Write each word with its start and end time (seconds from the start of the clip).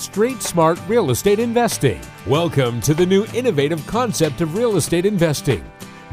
Street 0.00 0.40
Smart 0.40 0.80
Real 0.88 1.10
Estate 1.10 1.38
Investing. 1.38 2.00
Welcome 2.26 2.80
to 2.80 2.94
the 2.94 3.04
new 3.04 3.26
innovative 3.34 3.86
concept 3.86 4.40
of 4.40 4.56
real 4.56 4.78
estate 4.78 5.04
investing. 5.04 5.62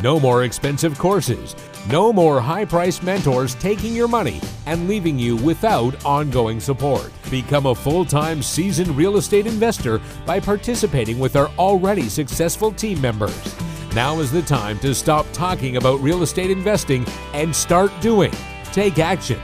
No 0.04 0.20
more 0.20 0.44
expensive 0.44 1.00
courses. 1.00 1.56
No 1.90 2.12
more 2.12 2.42
high 2.42 2.66
priced 2.66 3.02
mentors 3.02 3.56
taking 3.56 3.96
your 3.96 4.10
money 4.10 4.42
and 4.66 4.90
leaving 4.90 5.18
you 5.18 5.38
without 5.38 6.04
ongoing 6.04 6.60
support. 6.60 7.14
Become 7.32 7.68
a 7.68 7.74
full 7.74 8.04
time 8.04 8.44
seasoned 8.44 8.90
real 8.90 9.16
estate 9.16 9.48
investor 9.48 10.02
by 10.26 10.42
participating 10.42 11.18
with 11.18 11.38
our 11.38 11.48
already 11.58 12.10
successful 12.10 12.74
team 12.74 13.00
members. 13.00 13.56
Now 13.96 14.20
is 14.20 14.34
the 14.34 14.42
time 14.42 14.80
to 14.80 14.94
stop 14.94 15.26
talking 15.32 15.78
about 15.78 16.02
real 16.02 16.24
estate 16.24 16.52
investing 16.52 17.06
and 17.34 17.56
start 17.56 17.94
doing. 18.02 18.34
Take 18.74 19.00
action. 19.00 19.40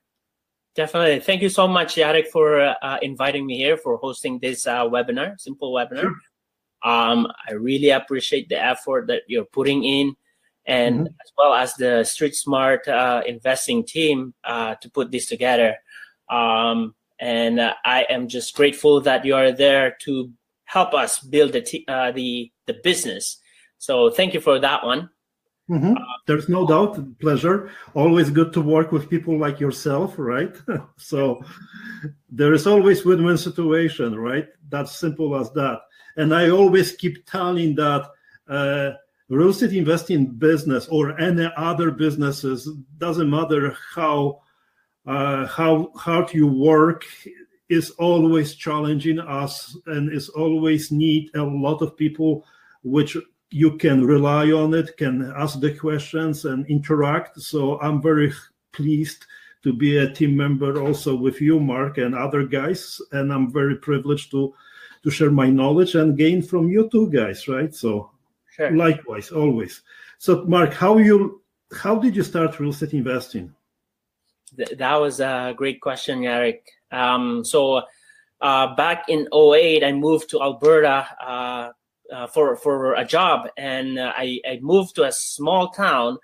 Definitely. 0.75 1.19
Thank 1.19 1.41
you 1.41 1.49
so 1.49 1.67
much 1.67 1.95
Jarek, 1.95 2.27
for 2.27 2.61
uh, 2.61 2.97
inviting 3.01 3.45
me 3.45 3.57
here 3.57 3.75
for 3.75 3.97
hosting 3.97 4.39
this 4.39 4.67
uh, 4.67 4.85
webinar 4.87 5.39
simple 5.39 5.73
webinar. 5.73 6.01
Sure. 6.01 6.15
um, 6.83 7.27
i 7.47 7.53
really 7.53 7.89
appreciate 7.89 8.49
the 8.49 8.59
effort 8.59 9.07
that 9.07 9.21
you're 9.27 9.45
putting 9.45 9.83
in 9.83 10.15
and 10.65 10.95
mm-hmm. 10.95 11.21
as 11.21 11.31
well 11.37 11.53
as 11.53 11.73
the 11.75 12.03
street 12.03 12.35
smart 12.35 12.87
uh, 12.87 13.21
investing 13.25 13.83
team 13.83 14.33
uh, 14.43 14.75
to 14.75 14.89
put 14.89 15.11
this 15.11 15.25
together. 15.25 15.75
Um, 16.29 16.95
and 17.21 17.59
uh, 17.59 17.75
I 17.85 18.05
am 18.09 18.27
just 18.27 18.55
grateful 18.55 18.99
that 19.01 19.23
you 19.23 19.35
are 19.35 19.51
there 19.51 19.95
to 20.01 20.31
help 20.65 20.93
us 20.93 21.19
build 21.19 21.53
the 21.53 21.61
t- 21.61 21.85
uh, 21.87 22.11
the 22.11 22.51
the 22.65 22.73
business. 22.83 23.37
So 23.77 24.09
thank 24.09 24.33
you 24.33 24.41
for 24.41 24.59
that 24.59 24.83
one. 24.83 25.09
Mm-hmm. 25.69 25.93
There's 26.27 26.49
no 26.49 26.67
doubt, 26.67 26.99
pleasure. 27.19 27.69
Always 27.93 28.29
good 28.29 28.51
to 28.53 28.61
work 28.61 28.91
with 28.91 29.09
people 29.09 29.37
like 29.37 29.59
yourself, 29.59 30.15
right? 30.17 30.53
so 30.97 31.41
there 32.29 32.53
is 32.53 32.67
always 32.67 33.05
win-win 33.05 33.37
situation, 33.37 34.19
right? 34.19 34.47
That's 34.69 34.97
simple 34.97 35.33
as 35.35 35.51
that. 35.53 35.79
And 36.17 36.35
I 36.35 36.49
always 36.49 36.93
keep 36.93 37.25
telling 37.25 37.75
that 37.75 38.09
uh, 38.49 38.91
real 39.29 39.49
estate 39.49 39.73
investing 39.73 40.25
business 40.25 40.87
or 40.89 41.17
any 41.19 41.49
other 41.55 41.89
businesses 41.91 42.69
doesn't 42.97 43.29
matter 43.29 43.77
how 43.95 44.41
uh, 45.05 45.45
how 45.47 45.91
hard 45.95 46.33
you 46.33 46.47
work 46.47 47.05
is 47.69 47.89
always 47.91 48.53
challenging 48.53 49.19
us 49.19 49.77
and 49.87 50.11
is 50.11 50.29
always 50.29 50.91
need 50.91 51.29
a 51.35 51.41
lot 51.41 51.81
of 51.81 51.95
people 51.95 52.45
which 52.83 53.15
you 53.49 53.77
can 53.77 54.05
rely 54.05 54.51
on 54.51 54.73
it 54.73 54.95
can 54.97 55.31
ask 55.37 55.59
the 55.59 55.73
questions 55.73 56.45
and 56.45 56.65
interact. 56.67 57.39
So 57.39 57.79
i'm 57.79 58.01
very 58.01 58.33
pleased 58.73 59.25
to 59.63 59.73
be 59.73 59.97
a 59.97 60.11
team 60.11 60.35
member 60.35 60.81
also 60.81 61.15
with 61.15 61.39
you 61.39 61.59
mark 61.59 61.97
and 61.97 62.13
other 62.13 62.45
guys. 62.45 62.99
And 63.11 63.31
i'm 63.31 63.51
very 63.51 63.77
privileged 63.77 64.31
to 64.31 64.53
to 65.03 65.09
share 65.09 65.31
my 65.31 65.49
knowledge 65.49 65.95
and 65.95 66.17
gain 66.17 66.41
from 66.41 66.69
you 66.69 66.89
two 66.91 67.09
guys 67.09 67.47
right? 67.47 67.73
So 67.73 68.11
sure. 68.51 68.71
likewise 68.71 69.31
always. 69.31 69.81
So 70.17 70.43
mark 70.45 70.73
how 70.73 70.97
you 70.97 71.41
how 71.73 71.95
did 71.95 72.15
you 72.15 72.23
start 72.23 72.59
real 72.59 72.71
estate 72.71 72.93
investing 72.93 73.53
that 74.55 74.95
was 74.95 75.19
a 75.19 75.53
great 75.55 75.81
question, 75.81 76.21
Jarek. 76.21 76.61
Um, 76.91 77.45
so 77.45 77.83
uh, 78.41 78.75
back 78.75 79.05
in 79.07 79.27
08, 79.33 79.83
I 79.83 79.91
moved 79.91 80.29
to 80.31 80.41
Alberta 80.41 81.07
uh, 81.23 81.71
uh, 82.11 82.27
for 82.27 82.55
for 82.55 82.95
a 82.95 83.05
job, 83.05 83.47
and 83.55 83.97
uh, 83.97 84.11
I, 84.15 84.39
I 84.45 84.59
moved 84.61 84.95
to 84.95 85.03
a 85.03 85.11
small 85.11 85.69
town, 85.69 86.17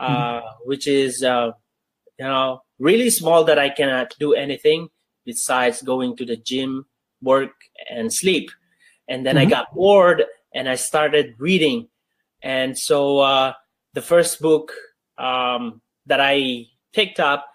mm. 0.00 0.42
which 0.64 0.86
is 0.86 1.22
uh, 1.22 1.52
you 2.18 2.24
know 2.24 2.62
really 2.78 3.10
small 3.10 3.44
that 3.44 3.58
I 3.58 3.68
cannot 3.68 4.14
do 4.18 4.32
anything 4.32 4.88
besides 5.24 5.82
going 5.82 6.16
to 6.16 6.24
the 6.24 6.36
gym, 6.36 6.86
work, 7.20 7.52
and 7.90 8.12
sleep. 8.12 8.50
And 9.08 9.26
then 9.26 9.36
mm-hmm. 9.36 9.48
I 9.48 9.50
got 9.50 9.74
bored, 9.74 10.24
and 10.54 10.68
I 10.68 10.76
started 10.76 11.34
reading. 11.38 11.88
And 12.42 12.78
so 12.78 13.18
uh, 13.18 13.52
the 13.92 14.02
first 14.02 14.40
book 14.40 14.72
um, 15.18 15.80
that 16.06 16.20
I 16.20 16.66
picked 16.92 17.20
up 17.20 17.46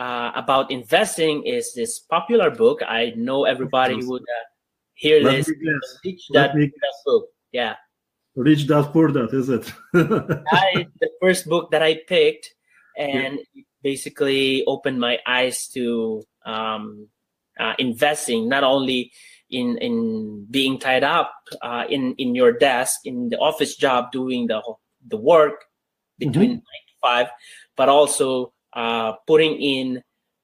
uh, 0.00 0.32
about 0.34 0.70
investing 0.70 1.44
is 1.44 1.74
this 1.74 1.98
popular 1.98 2.50
book. 2.50 2.80
I 2.80 3.12
know 3.16 3.44
everybody 3.44 4.00
would 4.02 4.22
uh, 4.22 4.44
hear 4.94 5.22
Let 5.22 5.44
this. 5.44 5.52
Rich 6.02 6.28
Dad, 6.32 6.52
that 6.56 6.96
book. 7.04 7.28
Yeah. 7.52 7.74
Rich 8.34 8.66
Dad 8.66 8.84
Poor 8.92 9.08
Dad, 9.08 9.28
is 9.34 9.50
it? 9.50 9.70
I, 9.94 10.86
the 11.00 11.10
first 11.20 11.46
book 11.46 11.70
that 11.72 11.82
I 11.82 12.00
picked, 12.08 12.54
and 12.96 13.40
yeah. 13.52 13.62
basically 13.82 14.64
opened 14.64 14.98
my 15.00 15.18
eyes 15.26 15.68
to 15.74 16.22
um, 16.46 17.08
uh, 17.58 17.74
investing, 17.78 18.48
not 18.48 18.64
only 18.64 19.12
in 19.50 19.76
in 19.78 20.46
being 20.50 20.78
tied 20.78 21.04
up 21.04 21.34
uh, 21.60 21.84
in 21.90 22.14
in 22.16 22.34
your 22.34 22.52
desk 22.52 23.00
in 23.04 23.28
the 23.28 23.36
office 23.36 23.76
job 23.76 24.12
doing 24.12 24.46
the 24.46 24.62
the 25.08 25.18
work 25.18 25.66
between 26.18 26.56
mm-hmm. 26.56 26.64
nine 26.70 26.84
to 26.88 26.96
five, 27.02 27.28
but 27.76 27.90
also 27.90 28.54
uh, 28.72 29.12
putting 29.26 29.60
in 29.60 30.02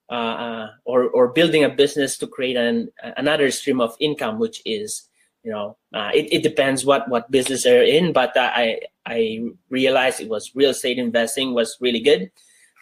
uh, 0.08 0.14
uh, 0.14 0.70
or 0.84 1.08
or 1.10 1.32
building 1.32 1.64
a 1.64 1.68
business 1.68 2.16
to 2.18 2.28
create 2.28 2.56
an 2.56 2.88
another 3.16 3.50
stream 3.50 3.80
of 3.80 3.96
income, 3.98 4.38
which 4.38 4.62
is 4.64 5.08
you 5.42 5.50
know 5.50 5.76
uh, 5.94 6.10
it, 6.14 6.32
it 6.32 6.42
depends 6.44 6.84
what 6.84 7.08
what 7.08 7.30
business 7.30 7.64
they're 7.64 7.82
in, 7.82 8.12
but 8.12 8.32
I 8.36 8.80
I 9.04 9.40
realized 9.68 10.20
it 10.20 10.28
was 10.28 10.54
real 10.54 10.70
estate 10.70 10.98
investing 10.98 11.54
was 11.54 11.76
really 11.80 12.00
good. 12.00 12.30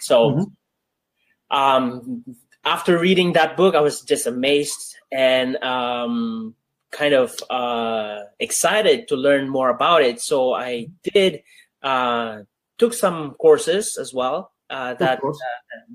So 0.01 0.31
mm-hmm. 0.31 1.57
um, 1.57 2.25
after 2.65 2.99
reading 2.99 3.33
that 3.33 3.57
book, 3.57 3.75
I 3.75 3.81
was 3.81 4.03
just 4.03 4.27
amazed 4.27 4.97
and 5.11 5.57
um, 5.65 6.55
kind 6.91 7.15
of 7.15 7.35
uh, 7.49 8.21
excited 8.39 9.09
to 9.09 9.17
learn 9.17 9.49
more 9.49 9.71
about 9.71 10.03
it. 10.03 10.21
So 10.21 10.53
I 10.53 10.89
did 11.03 11.43
uh, 11.83 12.41
took 12.77 12.93
some 12.93 13.33
courses 13.41 13.97
as 13.97 14.13
well 14.13 14.54
uh, 14.71 14.95
that 14.95 15.21
uh, 15.23 15.33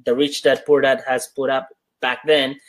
the 0.05 0.15
Rich 0.15 0.43
Dad 0.43 0.63
Poor 0.65 0.81
Dad 0.81 1.03
has 1.07 1.27
put 1.27 1.49
up 1.49 1.69
back 2.01 2.19
then, 2.25 2.59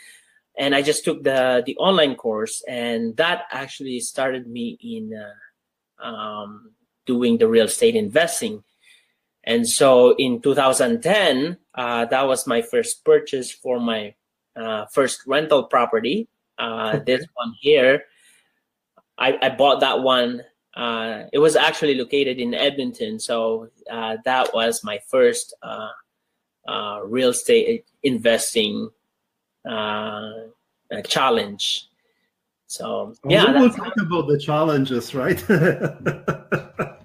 and 0.58 0.74
I 0.74 0.82
just 0.82 1.04
took 1.04 1.22
the 1.22 1.62
the 1.64 1.76
online 1.76 2.14
course, 2.14 2.62
and 2.68 3.16
that 3.16 3.44
actually 3.50 4.00
started 4.00 4.46
me 4.46 4.78
in 4.80 5.12
uh, 5.14 6.06
um, 6.06 6.72
doing 7.06 7.38
the 7.38 7.48
real 7.48 7.66
estate 7.66 7.96
investing. 7.96 8.62
And 9.44 9.66
so 9.66 10.14
in 10.16 10.42
2010, 10.42 11.56
uh, 11.74 12.04
that 12.06 12.26
was 12.26 12.46
my 12.46 12.60
first 12.62 13.04
purchase 13.04 13.50
for 13.50 13.80
my 13.80 14.14
uh, 14.54 14.84
first 14.92 15.22
rental 15.26 15.64
property. 15.64 16.28
Uh. 16.58 16.98
This 17.06 17.24
one 17.34 17.54
here, 17.58 18.04
I, 19.18 19.38
I 19.40 19.48
bought 19.50 19.80
that 19.80 20.02
one 20.02 20.42
uh, 20.74 21.24
it 21.32 21.38
was 21.38 21.56
actually 21.56 21.94
located 21.94 22.38
in 22.38 22.54
Edmonton, 22.54 23.18
so 23.18 23.68
uh, 23.90 24.16
that 24.24 24.52
was 24.54 24.84
my 24.84 24.98
first 25.08 25.54
uh, 25.62 25.88
uh 26.68 27.00
real 27.04 27.30
estate 27.30 27.86
investing 28.02 28.90
uh, 29.68 30.30
challenge. 31.04 31.88
So 32.66 33.14
yeah, 33.24 33.52
we 33.52 33.60
will 33.62 33.70
talk 33.70 33.96
about 33.96 34.28
the 34.28 34.38
challenges, 34.38 35.14
right? 35.14 35.42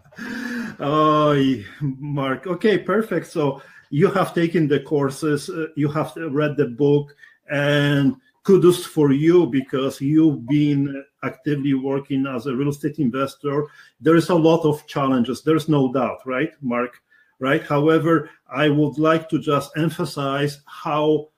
Oh, 0.80 1.36
Mark. 1.82 2.48
Okay, 2.48 2.78
perfect. 2.78 3.28
So 3.28 3.62
you 3.90 4.10
have 4.12 4.34
taken 4.34 4.68
the 4.68 4.80
courses, 4.80 5.50
uh, 5.50 5.68
you 5.76 5.88
have 5.90 6.14
read 6.16 6.58
the 6.58 6.68
book, 6.68 7.16
and 7.50 8.16
kudos 8.46 8.86
for 8.86 9.12
you 9.12 9.48
because 9.48 10.00
you've 10.00 10.46
been 10.46 11.04
actively 11.24 11.74
working 11.74 12.28
as 12.28 12.46
a 12.46 12.56
real 12.56 12.70
estate 12.70 13.00
investor. 13.00 13.66
There 14.00 14.16
is 14.16 14.30
a 14.30 14.36
lot 14.36 14.64
of 14.66 14.86
challenges. 14.86 15.42
There's 15.42 15.68
no 15.68 15.92
doubt, 15.92 16.20
right, 16.26 16.52
Mark? 16.62 17.02
Right. 17.40 17.62
However, 17.62 18.30
I 18.48 18.70
would 18.70 18.98
like 18.98 19.28
to 19.30 19.40
just 19.40 19.72
emphasize 19.76 20.62
how 20.68 21.30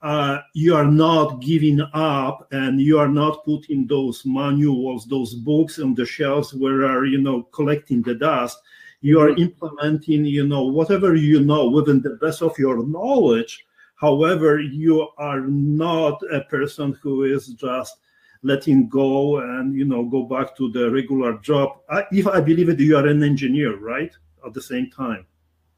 uh, 0.00 0.38
you 0.54 0.74
are 0.74 0.86
not 0.86 1.40
giving 1.42 1.80
up 1.92 2.48
and 2.52 2.80
you 2.80 2.98
are 2.98 3.08
not 3.08 3.44
putting 3.44 3.86
those 3.86 4.24
manuals, 4.24 5.04
those 5.06 5.34
books 5.34 5.78
on 5.78 5.94
the 5.94 6.06
shelves 6.06 6.54
where 6.54 6.86
are 6.86 7.04
you 7.04 7.18
know 7.18 7.42
collecting 7.42 8.00
the 8.02 8.14
dust. 8.14 8.58
You 9.02 9.20
are 9.20 9.36
implementing, 9.36 10.24
you 10.24 10.46
know, 10.46 10.62
whatever 10.62 11.14
you 11.14 11.40
know 11.40 11.68
within 11.68 12.00
the 12.00 12.18
best 12.22 12.40
of 12.40 12.58
your 12.58 12.86
knowledge 12.86 13.65
However, 13.96 14.60
you 14.60 15.08
are 15.18 15.40
not 15.40 16.22
a 16.32 16.42
person 16.42 16.96
who 17.02 17.24
is 17.24 17.48
just 17.48 17.96
letting 18.42 18.88
go 18.88 19.38
and 19.38 19.74
you 19.74 19.84
know 19.84 20.04
go 20.04 20.22
back 20.24 20.56
to 20.56 20.70
the 20.70 20.90
regular 20.90 21.38
job. 21.38 21.78
I, 21.90 22.04
if 22.12 22.26
I 22.26 22.40
believe 22.40 22.68
it, 22.68 22.78
you 22.78 22.96
are 22.96 23.06
an 23.06 23.22
engineer, 23.22 23.76
right? 23.78 24.12
At 24.46 24.54
the 24.54 24.62
same 24.62 24.90
time. 24.90 25.26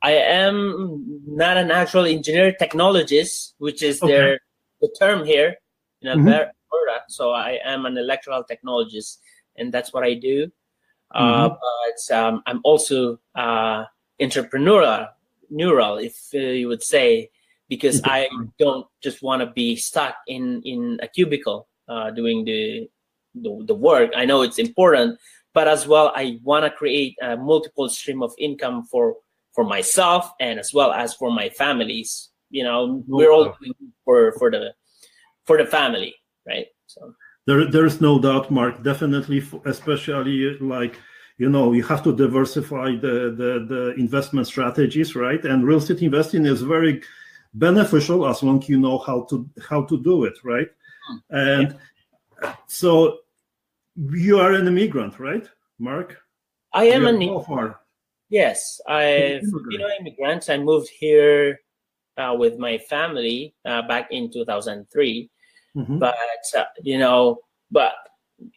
I 0.03 0.13
am 0.13 1.23
not 1.27 1.57
an 1.57 1.71
actual 1.71 2.05
engineer 2.05 2.53
technologist, 2.53 3.55
which 3.59 3.83
is 3.83 4.03
okay. 4.03 4.13
their 4.13 4.41
the 4.81 4.95
term 4.99 5.25
here 5.25 5.57
in 6.03 6.09
mm-hmm. 6.09 6.29
Alberta. 6.29 6.53
Mm-hmm. 6.73 7.09
So 7.09 7.31
I 7.31 7.59
am 7.65 7.87
an 7.87 7.97
electrical 7.97 8.45
technologist, 8.45 9.19
and 9.57 9.73
that's 9.73 9.93
what 9.93 10.05
I 10.05 10.15
do. 10.15 10.51
Uh, 11.11 11.49
mm-hmm. 11.49 11.55
But 11.55 12.17
um, 12.17 12.43
I'm 12.47 12.61
also 12.65 13.19
uh, 13.35 13.85
entrepreneurial, 14.21 15.09
neural, 15.51 15.99
if 15.99 16.29
uh, 16.35 16.39
you 16.39 16.69
would 16.69 16.83
say 16.83 17.31
because 17.69 18.01
I 18.05 18.29
don't 18.59 18.87
just 19.03 19.23
want 19.23 19.41
to 19.41 19.47
be 19.47 19.77
stuck 19.77 20.17
in 20.27 20.63
in 20.65 20.99
a 21.03 21.09
cubicle 21.09 21.69
uh, 21.89 22.11
doing 22.11 22.45
the, 22.45 22.89
the, 23.35 23.65
the 23.67 23.75
work. 23.75 24.11
I 24.17 24.25
know 24.25 24.43
it's 24.43 24.59
important, 24.59 25.19
but 25.55 25.69
as 25.69 25.87
well, 25.87 26.13
I 26.15 26.39
want 26.43 26.65
to 26.65 26.71
create 26.71 27.17
a 27.23 27.37
multiple 27.37 27.89
stream 27.89 28.23
of 28.23 28.33
income 28.39 28.85
for 28.91 29.17
for 29.55 29.65
myself 29.65 30.31
and 30.41 30.59
as 30.59 30.73
well 30.73 30.93
as 30.93 31.15
for 31.15 31.31
my 31.31 31.49
families. 31.51 32.31
You 32.51 32.65
know, 32.65 33.03
we're 33.07 33.33
all 33.33 33.57
for 34.05 34.33
for 34.33 34.51
the 34.51 34.73
for 35.45 35.59
the 35.59 35.67
family, 35.67 36.15
right? 36.47 36.67
So 36.87 37.15
there 37.47 37.71
there 37.71 37.87
is 37.87 38.01
no 38.01 38.19
doubt, 38.19 38.51
Mark. 38.51 38.83
Definitely, 38.83 39.43
especially 39.67 40.57
like 40.61 40.99
you 41.39 41.49
know 41.49 41.73
you 41.73 41.83
have 41.85 42.03
to 42.05 42.15
diversify 42.15 42.93
the, 42.93 43.35
the 43.41 43.67
the 43.69 43.95
investment 43.97 44.47
strategies 44.47 45.15
right 45.15 45.45
and 45.45 45.65
real 45.65 45.79
estate 45.79 46.03
investing 46.03 46.45
is 46.45 46.63
very 46.63 47.01
beneficial 47.59 48.27
as 48.27 48.43
long 48.43 48.63
you 48.67 48.79
know 48.79 48.99
how 48.99 49.23
to 49.23 49.49
how 49.69 49.83
to 49.83 49.99
do 49.99 50.25
it 50.25 50.39
right 50.45 50.69
hmm. 51.09 51.17
and 51.31 51.77
yeah. 52.43 52.55
so 52.67 53.19
you 54.11 54.39
are 54.39 54.53
an 54.53 54.67
immigrant 54.67 55.19
right 55.19 55.49
mark 55.79 56.17
i 56.73 56.85
am 56.85 57.07
an 57.07 57.21
immigrant 57.21 57.75
yes 58.29 58.81
i 58.87 59.41
you 59.71 59.79
know 59.79 59.89
immigrant 60.01 60.49
i 60.49 60.57
moved 60.57 60.89
here 60.89 61.61
uh, 62.17 62.35
with 62.37 62.59
my 62.59 62.79
family 62.79 63.55
uh, 63.65 63.83
back 63.83 64.09
in 64.11 64.31
2003 64.31 65.31
mm-hmm. 65.77 65.99
but 65.99 66.15
uh, 66.57 66.65
you 66.83 66.99
know 66.99 67.39
but 67.71 67.95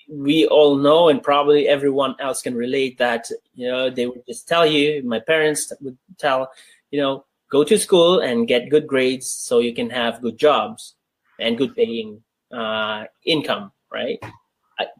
we 0.09 0.45
all 0.47 0.75
know 0.75 1.09
and 1.09 1.23
probably 1.23 1.67
everyone 1.67 2.15
else 2.19 2.41
can 2.41 2.55
relate 2.55 2.97
that 2.97 3.27
you 3.55 3.67
know 3.67 3.89
they 3.89 4.05
would 4.05 4.25
just 4.27 4.47
tell 4.47 4.65
you 4.65 5.01
my 5.03 5.19
parents 5.19 5.73
would 5.81 5.97
tell 6.19 6.51
you 6.91 7.01
know 7.01 7.25
go 7.51 7.63
to 7.63 7.77
school 7.77 8.19
and 8.19 8.47
get 8.47 8.69
good 8.69 8.87
grades 8.87 9.29
so 9.29 9.59
you 9.59 9.73
can 9.73 9.89
have 9.89 10.21
good 10.21 10.37
jobs 10.37 10.95
and 11.39 11.57
good 11.57 11.75
paying 11.75 12.23
uh, 12.51 13.03
income 13.25 13.71
right? 13.91 14.19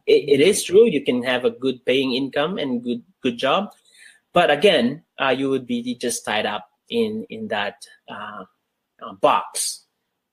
It, 0.05 0.39
it 0.39 0.41
is 0.41 0.63
true 0.63 0.85
you 0.85 1.03
can 1.03 1.23
have 1.23 1.45
a 1.45 1.49
good 1.49 1.83
paying 1.85 2.13
income 2.13 2.57
and 2.57 2.83
good 2.83 3.01
good 3.23 3.37
job 3.37 3.71
but 4.33 4.51
again 4.51 5.03
uh, 5.19 5.29
you 5.29 5.49
would 5.49 5.65
be 5.65 5.95
just 5.95 6.25
tied 6.25 6.45
up 6.45 6.67
in 6.89 7.25
in 7.29 7.47
that 7.47 7.75
uh, 8.09 8.43
uh 9.01 9.13
box. 9.21 9.85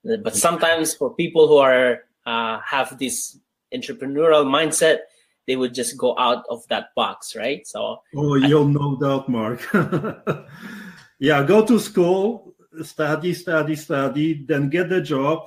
But 0.03 0.35
sometimes 0.35 0.93
for 0.93 1.13
people 1.13 1.47
who 1.47 1.57
are 1.57 2.03
uh, 2.25 2.59
have 2.65 2.99
this 2.99 3.37
entrepreneurial 3.73 4.45
mindset 4.45 4.99
they 5.47 5.55
would 5.55 5.73
just 5.73 5.97
go 5.97 6.15
out 6.19 6.43
of 6.49 6.67
that 6.69 6.93
box 6.95 7.35
right? 7.35 7.65
So 7.65 8.01
oh 8.15 8.35
you'll 8.35 8.67
no 8.67 8.97
doubt 8.97 9.29
mark 9.29 9.65
yeah 11.19 11.43
go 11.43 11.65
to 11.65 11.79
school 11.79 12.53
study 12.81 13.33
study 13.33 13.75
study 13.75 14.45
then 14.45 14.69
get 14.69 14.91
a 14.91 15.01
job 15.01 15.43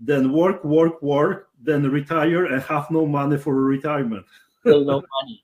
then 0.00 0.32
work 0.32 0.64
work 0.64 1.02
work 1.02 1.48
then 1.64 1.90
retire 1.90 2.46
and 2.46 2.62
have 2.62 2.90
no 2.90 3.06
money 3.06 3.38
for 3.38 3.54
retirement. 3.54 4.24
Still 4.60 4.84
no 4.84 5.02
money. 5.22 5.40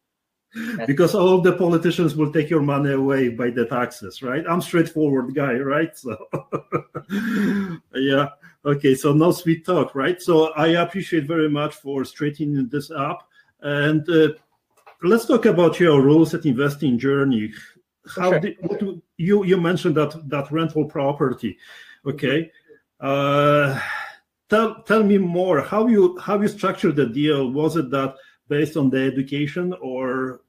Because 0.87 1.15
all 1.15 1.41
the 1.41 1.53
politicians 1.53 2.17
will 2.17 2.33
take 2.33 2.51
your 2.51 2.61
money 2.61 2.93
away 2.93 3.29
by 3.29 3.51
the 3.51 3.67
taxes 3.67 4.21
right? 4.21 4.45
I'm 4.49 4.61
straightforward 4.61 5.33
guy 5.33 5.55
right? 5.55 5.97
So 5.97 6.27
yeah. 7.95 8.31
Okay 8.65 8.97
so 8.97 9.13
no 9.13 9.31
sweet 9.31 9.65
talk 9.65 9.95
right? 9.95 10.21
So 10.21 10.53
i 10.55 10.69
appreciate 10.83 11.29
very 11.29 11.49
much 11.49 11.77
for 11.77 12.05
straightening 12.05 12.69
this 12.69 12.91
up. 12.91 13.29
And 13.61 14.09
uh, 14.11 14.31
let's 15.05 15.27
talk 15.27 15.47
about 15.47 15.79
your 15.79 16.03
real 16.03 16.23
estate 16.23 16.47
investing 16.47 16.99
journey 16.99 17.53
how 18.09 18.31
sure. 18.31 18.41
did 18.41 18.57
what, 18.61 18.81
you 19.17 19.45
you 19.45 19.57
mentioned 19.61 19.97
that 19.97 20.15
that 20.29 20.51
rental 20.51 20.85
property 20.85 21.57
okay 22.07 22.51
uh, 23.01 23.81
tell 24.49 24.83
tell 24.83 25.03
me 25.03 25.19
more 25.19 25.61
how 25.61 25.87
you 25.87 26.19
how 26.19 26.41
you 26.41 26.49
structured 26.49 26.97
the 26.97 27.07
deal 27.07 27.51
was 27.51 27.77
it 27.77 27.91
that 27.91 28.15
based 28.49 28.77
on 28.77 28.91
the 28.91 28.99
education 28.99 29.73
or 29.81 30.41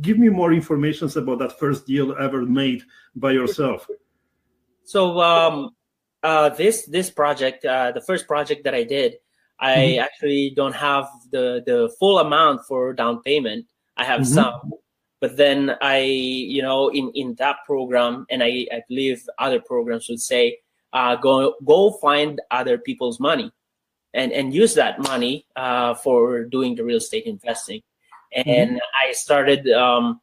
give 0.00 0.18
me 0.18 0.28
more 0.28 0.52
information 0.52 1.08
about 1.16 1.38
that 1.38 1.58
first 1.58 1.86
deal 1.86 2.14
ever 2.18 2.42
made 2.42 2.82
by 3.16 3.30
yourself 3.30 3.86
so 4.84 5.20
um 5.20 5.70
uh 6.22 6.48
this 6.50 6.86
this 6.86 7.10
project 7.10 7.64
uh 7.64 7.92
the 7.92 8.00
first 8.00 8.26
project 8.26 8.64
that 8.64 8.74
i 8.74 8.82
did 8.82 9.14
i 9.60 9.76
mm-hmm. 9.76 10.00
actually 10.00 10.52
don't 10.56 10.74
have 10.74 11.06
the 11.30 11.62
the 11.66 11.92
full 11.98 12.18
amount 12.18 12.60
for 12.66 12.92
down 12.92 13.22
payment 13.22 13.64
i 13.96 14.04
have 14.04 14.22
mm-hmm. 14.22 14.34
some 14.34 14.72
but 15.20 15.36
then 15.36 15.72
i 15.80 15.98
you 15.98 16.62
know 16.62 16.88
in 16.88 17.10
in 17.14 17.34
that 17.34 17.56
program 17.66 18.26
and 18.30 18.42
i 18.42 18.66
i 18.72 18.82
believe 18.88 19.26
other 19.38 19.60
programs 19.60 20.08
would 20.08 20.20
say 20.20 20.58
uh, 20.92 21.16
go 21.16 21.54
go 21.64 21.92
find 21.92 22.40
other 22.50 22.78
people's 22.78 23.20
money 23.20 23.52
and 24.14 24.32
and 24.32 24.54
use 24.54 24.74
that 24.74 24.98
money 24.98 25.46
uh, 25.56 25.94
for 25.94 26.44
doing 26.44 26.74
the 26.74 26.84
real 26.84 26.96
estate 26.96 27.26
investing. 27.26 27.82
And 28.32 28.70
mm-hmm. 28.70 29.08
i 29.08 29.12
started 29.12 29.68
um, 29.70 30.20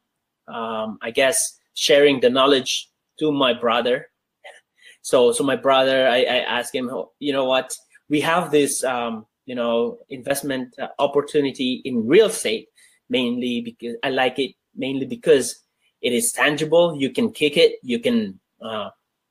um, 0.48 0.98
i 1.02 1.10
guess 1.10 1.58
sharing 1.74 2.20
the 2.20 2.30
knowledge 2.30 2.88
to 3.18 3.32
my 3.32 3.52
brother. 3.52 4.08
So 5.02 5.30
so 5.30 5.44
my 5.44 5.56
brother 5.56 6.08
i, 6.08 6.22
I 6.22 6.38
asked 6.58 6.74
him 6.74 6.90
you 7.20 7.32
know 7.32 7.44
what? 7.44 7.76
We 8.08 8.20
have 8.22 8.50
this 8.50 8.82
um, 8.82 9.26
you 9.46 9.54
know 9.54 9.98
investment 10.08 10.74
uh, 10.78 10.88
opportunity 10.98 11.80
in 11.84 12.06
real 12.08 12.26
estate 12.26 12.68
mainly 13.08 13.60
because 13.60 13.94
i 14.02 14.10
like 14.10 14.36
it 14.40 14.50
mainly 14.76 15.06
because 15.06 15.62
it 16.02 16.12
is 16.12 16.32
tangible. 16.32 16.96
You 16.96 17.10
can 17.10 17.32
kick 17.32 17.56
it. 17.56 17.78
You 17.82 17.98
can 17.98 18.38
uh, 18.60 18.90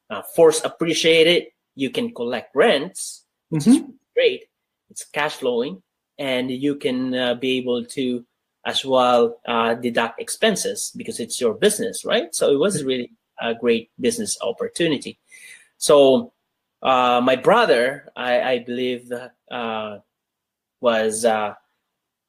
uh, 0.09 0.21
force 0.35 0.63
appreciate 0.63 1.27
it. 1.27 1.53
You 1.75 1.89
can 1.89 2.13
collect 2.13 2.55
rents, 2.55 3.25
which 3.49 3.63
mm-hmm. 3.63 3.71
is 3.71 3.95
great. 4.13 4.45
It's 4.89 5.05
cash 5.05 5.35
flowing, 5.35 5.81
and 6.17 6.49
you 6.49 6.75
can 6.75 7.13
uh, 7.13 7.35
be 7.35 7.57
able 7.57 7.85
to 7.85 8.25
as 8.65 8.83
well 8.83 9.39
uh, 9.47 9.75
deduct 9.75 10.19
expenses 10.19 10.91
because 10.95 11.19
it's 11.19 11.39
your 11.39 11.53
business, 11.53 12.03
right? 12.03 12.33
So 12.33 12.51
it 12.51 12.57
was 12.57 12.83
really 12.83 13.11
a 13.39 13.53
great 13.53 13.91
business 13.99 14.37
opportunity. 14.41 15.19
So 15.77 16.33
uh, 16.81 17.21
my 17.23 17.35
brother, 17.35 18.09
I, 18.15 18.41
I 18.41 18.59
believe, 18.59 19.11
uh, 19.51 19.97
was 20.81 21.25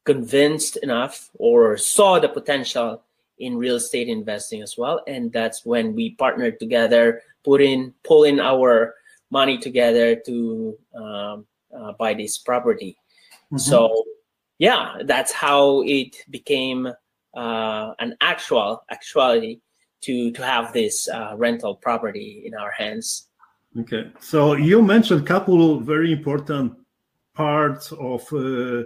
convinced 0.04 0.76
enough 0.78 1.30
or 1.34 1.76
saw 1.76 2.18
the 2.18 2.28
potential 2.28 3.02
in 3.38 3.56
real 3.56 3.76
estate 3.76 4.08
investing 4.08 4.62
as 4.62 4.76
well. 4.78 5.02
And 5.06 5.32
that's 5.32 5.64
when 5.64 5.94
we 5.94 6.14
partnered 6.14 6.58
together 6.58 7.22
put 7.44 7.62
in 7.62 7.94
pull 8.02 8.24
in 8.24 8.40
our 8.40 8.94
money 9.30 9.56
together 9.56 10.16
to 10.26 10.76
um, 10.94 11.46
uh, 11.74 11.92
buy 11.98 12.12
this 12.12 12.38
property. 12.38 12.96
Mm-hmm. 13.46 13.58
so 13.58 14.02
yeah 14.58 14.96
that's 15.04 15.30
how 15.30 15.82
it 15.86 16.16
became 16.30 16.88
uh, 17.36 17.92
an 18.00 18.16
actual 18.20 18.82
actuality 18.90 19.60
to 20.00 20.32
to 20.32 20.44
have 20.44 20.72
this 20.72 21.08
uh, 21.08 21.34
rental 21.36 21.76
property 21.76 22.42
in 22.44 22.54
our 22.54 22.72
hands. 22.72 23.28
Okay. 23.78 24.10
So 24.20 24.54
you 24.54 24.82
mentioned 24.82 25.20
a 25.20 25.24
couple 25.24 25.78
very 25.80 26.10
important 26.12 26.72
parts 27.34 27.92
of 27.92 28.22
uh, 28.32 28.82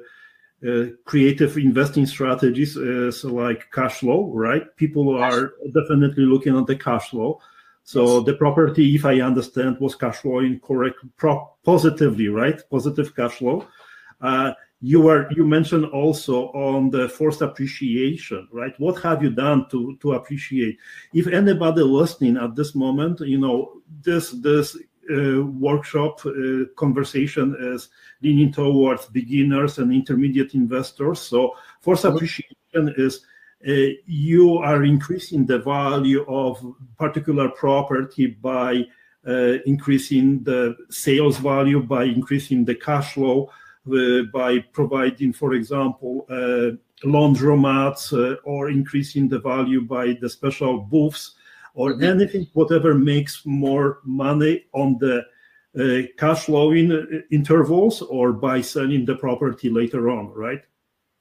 creative 1.05 1.57
investing 1.57 2.07
strategies 2.07 2.77
is 2.77 3.25
like 3.25 3.71
cash 3.73 4.01
flow, 4.01 4.31
right? 4.33 4.65
People 4.77 5.17
are 5.17 5.53
definitely 5.73 6.25
looking 6.25 6.57
at 6.57 6.67
the 6.67 6.77
cash 6.77 7.11
flow. 7.11 7.41
So 7.83 8.21
the 8.21 8.35
property, 8.35 8.95
if 8.95 9.05
I 9.05 9.21
understand, 9.21 9.79
was 9.81 9.95
cash 9.95 10.19
flowing 10.19 10.61
correct, 10.61 10.99
pro- 11.17 11.51
positively, 11.65 12.29
right? 12.29 12.61
Positive 12.71 13.15
cash 13.17 13.39
flow. 13.39 13.67
Uh, 14.21 14.53
you 14.83 15.01
were 15.01 15.31
you 15.33 15.45
mentioned 15.45 15.87
also 15.87 16.47
on 16.53 16.91
the 16.91 17.09
forced 17.09 17.43
appreciation, 17.43 18.49
right? 18.51 18.73
What 18.79 19.03
have 19.03 19.23
you 19.23 19.31
done 19.31 19.67
to 19.71 19.97
to 20.01 20.13
appreciate? 20.13 20.79
If 21.13 21.27
anybody 21.27 21.83
listening 21.83 22.37
at 22.39 22.55
this 22.55 22.75
moment, 22.75 23.21
you 23.21 23.39
know 23.39 23.83
this 24.03 24.31
this 24.31 24.77
uh, 24.77 24.81
workshop 25.45 26.21
uh, 26.25 26.65
conversation 26.77 27.57
is 27.59 27.89
leaning 28.23 28.53
towards 28.53 29.07
beginners 29.07 29.79
and 29.79 29.93
intermediate 29.93 30.55
investors. 30.55 31.21
So 31.21 31.55
force 31.81 32.03
mm-hmm. 32.03 32.17
appreciation 32.17 32.95
is 32.97 33.27
uh, 33.69 33.93
you 34.07 34.57
are 34.57 34.85
increasing 34.85 35.45
the 35.45 35.59
value 35.59 36.25
of 36.27 36.65
particular 36.99 37.51
property 37.51 38.27
by 38.27 38.87
uh, 39.27 39.59
increasing 39.67 40.43
the 40.45 40.75
sales 40.89 41.37
value, 41.37 41.83
by 41.83 42.05
increasing 42.05 42.65
the 42.65 42.75
cash 42.75 43.15
flow, 43.15 43.51
uh, 43.93 44.23
by 44.33 44.59
providing, 44.73 45.33
for 45.33 45.53
example, 45.53 46.25
uh, 46.31 46.71
laundromats 47.07 48.13
or 48.45 48.71
increasing 48.71 49.29
the 49.29 49.39
value 49.39 49.83
by 49.83 50.17
the 50.21 50.29
special 50.29 50.79
booths 50.79 51.35
or 51.75 52.03
anything, 52.03 52.47
whatever 52.55 52.95
makes 52.95 53.43
more 53.45 54.01
money 54.05 54.65
on 54.73 54.99
the 54.99 55.25
uh, 55.79 56.07
cash 56.19 56.47
flowing 56.47 56.91
uh, 56.93 57.05
intervals 57.31 58.03
or 58.03 58.33
by 58.33 58.61
selling 58.61 59.05
the 59.05 59.15
property 59.15 59.71
later 59.71 60.11
on, 60.11 60.33
right? 60.33 60.63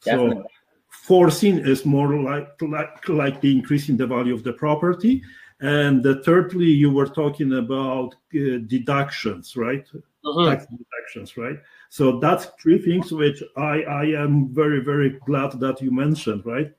Definitely. 0.04 0.38
So 0.38 0.48
forcing 0.90 1.60
is 1.60 1.86
more 1.86 2.20
like, 2.20 2.60
like 2.62 3.08
like 3.10 3.42
the 3.42 3.56
increasing 3.56 3.98
the 3.98 4.08
value 4.08 4.34
of 4.34 4.44
the 4.44 4.54
property. 4.54 5.22
And 5.62 6.06
uh, 6.06 6.16
thirdly, 6.24 6.68
you 6.68 6.90
were 6.90 7.08
talking 7.08 7.58
about 7.58 8.16
uh, 8.34 8.60
deductions, 8.66 9.56
right? 9.58 9.86
Mm-hmm. 10.26 10.50
Tax 10.50 10.66
deductions, 10.66 11.38
right? 11.38 11.58
So 11.90 12.20
that's 12.20 12.46
three 12.62 12.80
things 12.80 13.12
which 13.12 13.44
I 13.58 13.82
I 13.84 14.06
am 14.06 14.54
very 14.54 14.80
very 14.80 15.20
glad 15.26 15.60
that 15.60 15.82
you 15.82 15.92
mentioned, 15.92 16.46
right? 16.46 16.72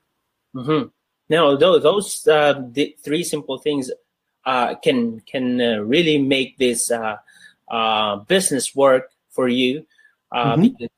Mm-hmm. 0.54 0.88
No, 1.30 1.56
those 1.56 1.82
those 1.82 2.26
uh, 2.26 2.60
three 3.04 3.22
simple 3.22 3.58
things 3.58 3.90
uh, 4.44 4.74
can 4.74 5.20
can 5.20 5.60
uh, 5.60 5.78
really 5.78 6.18
make 6.18 6.58
this 6.58 6.90
uh, 6.90 7.16
uh, 7.70 8.16
business 8.16 8.74
work 8.74 9.12
for 9.30 9.46
you. 9.48 9.86
Uh, 10.32 10.54
mm-hmm. 10.54 10.62
Because, 10.62 10.88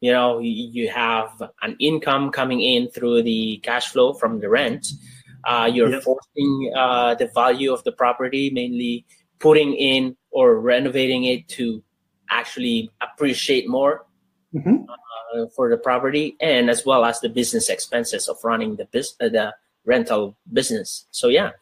you 0.00 0.12
know, 0.12 0.40
you 0.40 0.88
have 0.90 1.42
an 1.62 1.76
income 1.78 2.30
coming 2.30 2.60
in 2.60 2.88
through 2.88 3.22
the 3.22 3.58
cash 3.62 3.88
flow 3.88 4.12
from 4.12 4.40
the 4.40 4.48
rent. 4.48 4.88
you're 5.72 5.90
yep. 5.90 6.02
forcing 6.02 6.70
the 7.18 7.30
value 7.34 7.72
of 7.72 7.82
the 7.84 7.92
property, 7.92 8.50
mainly 8.50 9.06
putting 9.38 9.74
in 9.74 10.16
or 10.30 10.60
renovating 10.60 11.24
it 11.24 11.48
to 11.48 11.82
actually 12.30 12.90
appreciate 13.00 13.68
more. 13.68 14.04
Mm-hmm. 14.54 14.84
Uh, 15.34 15.46
for 15.56 15.70
the 15.70 15.78
property 15.78 16.36
and 16.40 16.68
as 16.68 16.84
well 16.84 17.06
as 17.06 17.20
the 17.20 17.28
business 17.28 17.70
expenses 17.70 18.28
of 18.28 18.36
running 18.44 18.76
the 18.76 18.84
business, 18.84 19.16
uh, 19.20 19.28
the 19.30 19.54
rental 19.86 20.36
business. 20.52 21.06
So 21.10 21.28
yeah. 21.28 21.52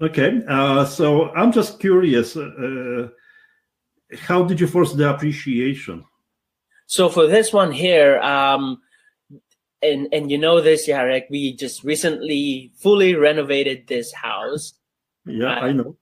Okay, 0.00 0.40
uh, 0.46 0.84
so 0.84 1.30
I'm 1.30 1.50
just 1.50 1.80
curious, 1.80 2.36
uh, 2.36 3.08
how 4.20 4.44
did 4.44 4.60
you 4.60 4.68
force 4.68 4.92
the 4.92 5.10
appreciation? 5.10 6.04
So 6.86 7.08
for 7.08 7.26
this 7.26 7.52
one 7.52 7.72
here, 7.72 8.20
um, 8.20 8.80
and 9.82 10.06
and 10.12 10.30
you 10.30 10.38
know 10.38 10.60
this, 10.60 10.86
Jarek, 10.86 11.28
we 11.28 11.54
just 11.54 11.82
recently 11.82 12.70
fully 12.76 13.14
renovated 13.14 13.86
this 13.88 14.12
house. 14.12 14.74
Yeah, 15.24 15.56
uh, 15.56 15.60
I 15.60 15.72
know. 15.72 15.96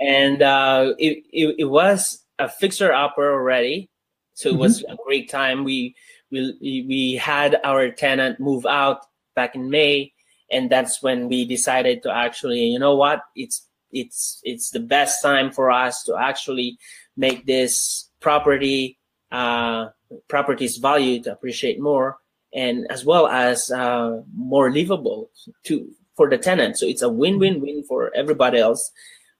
And 0.00 0.42
uh, 0.42 0.94
it, 0.98 1.24
it, 1.32 1.56
it 1.58 1.64
was 1.64 2.24
a 2.38 2.48
fixer 2.48 2.92
upper 2.92 3.32
already, 3.32 3.90
so 4.38 4.50
it 4.50 4.52
mm-hmm. 4.52 4.60
was 4.60 4.84
a 4.84 4.96
great 5.04 5.28
time. 5.28 5.64
We 5.64 5.96
we 6.30 6.54
we 6.62 7.14
had 7.14 7.58
our 7.64 7.90
tenant 7.90 8.38
move 8.38 8.66
out 8.66 9.00
back 9.34 9.56
in 9.56 9.68
May, 9.68 10.12
and 10.48 10.70
that's 10.70 11.02
when 11.02 11.28
we 11.28 11.44
decided 11.44 12.04
to 12.04 12.14
actually 12.14 12.62
you 12.70 12.78
know 12.78 12.94
what 12.94 13.22
it's 13.34 13.66
it's 13.90 14.40
it's 14.44 14.70
the 14.70 14.78
best 14.78 15.20
time 15.22 15.50
for 15.50 15.72
us 15.72 16.04
to 16.04 16.14
actually 16.14 16.78
make 17.16 17.46
this 17.46 18.10
property 18.20 19.00
uh, 19.32 19.88
property's 20.28 20.76
value 20.76 21.20
to 21.24 21.32
appreciate 21.32 21.80
more 21.80 22.18
and 22.54 22.86
as 22.90 23.04
well 23.04 23.26
as 23.26 23.72
uh, 23.72 24.22
more 24.36 24.70
livable 24.70 25.30
to 25.64 25.90
for 26.16 26.30
the 26.30 26.38
tenant 26.38 26.78
so 26.78 26.86
it's 26.86 27.02
a 27.02 27.08
win-win-win 27.08 27.82
for 27.88 28.14
everybody 28.14 28.58
else 28.58 28.92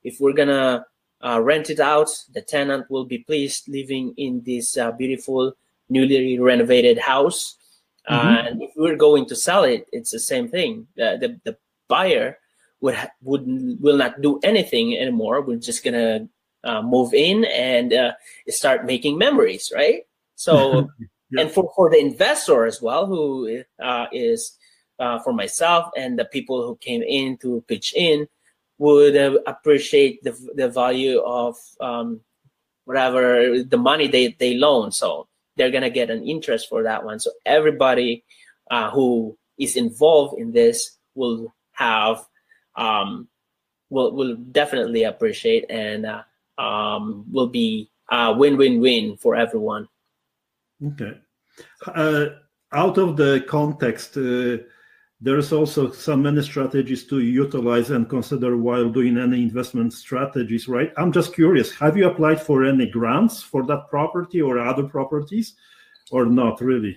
if 0.02 0.18
we're 0.18 0.34
gonna 0.34 0.84
uh, 1.24 1.40
rent 1.40 1.70
it 1.70 1.80
out 1.80 2.08
the 2.32 2.42
tenant 2.42 2.90
will 2.90 3.04
be 3.04 3.18
pleased 3.18 3.68
living 3.68 4.14
in 4.16 4.42
this 4.44 4.76
uh, 4.76 4.92
beautiful 4.92 5.52
newly 5.88 6.38
renovated 6.38 6.98
house 6.98 7.58
Mm-hmm. 8.08 8.46
and 8.46 8.62
if 8.62 8.70
we're 8.76 8.96
going 8.96 9.26
to 9.26 9.36
sell 9.36 9.64
it, 9.64 9.86
it's 9.92 10.10
the 10.10 10.18
same 10.18 10.48
thing. 10.48 10.86
The 10.96 11.18
the, 11.20 11.40
the 11.44 11.58
buyer 11.88 12.38
would 12.80 12.96
would 13.22 13.44
will 13.80 13.96
not 13.96 14.22
do 14.22 14.40
anything 14.42 14.96
anymore. 14.96 15.42
We're 15.42 15.58
just 15.58 15.84
gonna 15.84 16.28
uh, 16.64 16.80
move 16.80 17.12
in 17.12 17.44
and 17.44 17.92
uh, 17.92 18.12
start 18.48 18.86
making 18.86 19.18
memories, 19.18 19.70
right? 19.74 20.02
So, 20.36 20.88
yeah. 21.30 21.42
and 21.42 21.50
for 21.50 21.70
for 21.76 21.90
the 21.90 21.98
investor 21.98 22.64
as 22.64 22.80
well, 22.80 23.04
who 23.04 23.62
uh, 23.78 24.06
is 24.10 24.56
uh, 24.98 25.18
for 25.18 25.34
myself 25.34 25.90
and 25.94 26.18
the 26.18 26.24
people 26.24 26.66
who 26.66 26.76
came 26.76 27.02
in 27.02 27.36
to 27.38 27.62
pitch 27.68 27.92
in, 27.94 28.26
would 28.78 29.16
uh, 29.16 29.38
appreciate 29.46 30.22
the 30.22 30.32
the 30.54 30.68
value 30.68 31.20
of 31.20 31.56
um, 31.80 32.20
whatever 32.84 33.62
the 33.62 33.76
money 33.76 34.08
they 34.08 34.36
they 34.38 34.54
loan. 34.54 34.92
So 34.92 35.28
they're 35.56 35.70
gonna 35.70 35.90
get 35.90 36.10
an 36.10 36.26
interest 36.26 36.68
for 36.68 36.82
that 36.84 37.04
one. 37.04 37.18
So 37.20 37.30
everybody 37.44 38.24
uh, 38.70 38.90
who 38.90 39.36
is 39.58 39.76
involved 39.76 40.38
in 40.40 40.52
this 40.52 40.96
will 41.14 41.54
have 41.72 42.24
um, 42.76 43.28
will 43.90 44.12
will 44.12 44.36
definitely 44.36 45.04
appreciate 45.04 45.66
and 45.68 46.06
uh, 46.06 46.22
um, 46.58 47.24
will 47.30 47.48
be 47.48 47.90
a 48.10 48.32
win-win-win 48.32 49.16
for 49.16 49.36
everyone. 49.36 49.88
Okay. 50.84 51.18
Uh, 51.86 52.26
out 52.72 52.98
of 52.98 53.16
the 53.16 53.44
context, 53.48 54.16
uh, 55.20 55.24
there's 55.24 55.52
also 55.52 55.90
some 55.90 56.22
many 56.22 56.42
strategies 56.42 57.04
to 57.06 57.20
utilize 57.20 57.90
and 57.90 58.08
consider 58.08 58.56
while 58.56 58.88
doing 58.88 59.18
any 59.18 59.42
investment 59.42 59.92
strategies, 59.92 60.68
right? 60.68 60.92
I'm 60.96 61.12
just 61.12 61.34
curious, 61.34 61.72
have 61.72 61.96
you 61.96 62.08
applied 62.08 62.40
for 62.40 62.64
any 62.64 62.86
grants 62.86 63.42
for 63.42 63.66
that 63.66 63.88
property 63.90 64.40
or 64.40 64.58
other 64.58 64.84
properties 64.84 65.54
or 66.10 66.26
not 66.26 66.60
really? 66.60 66.96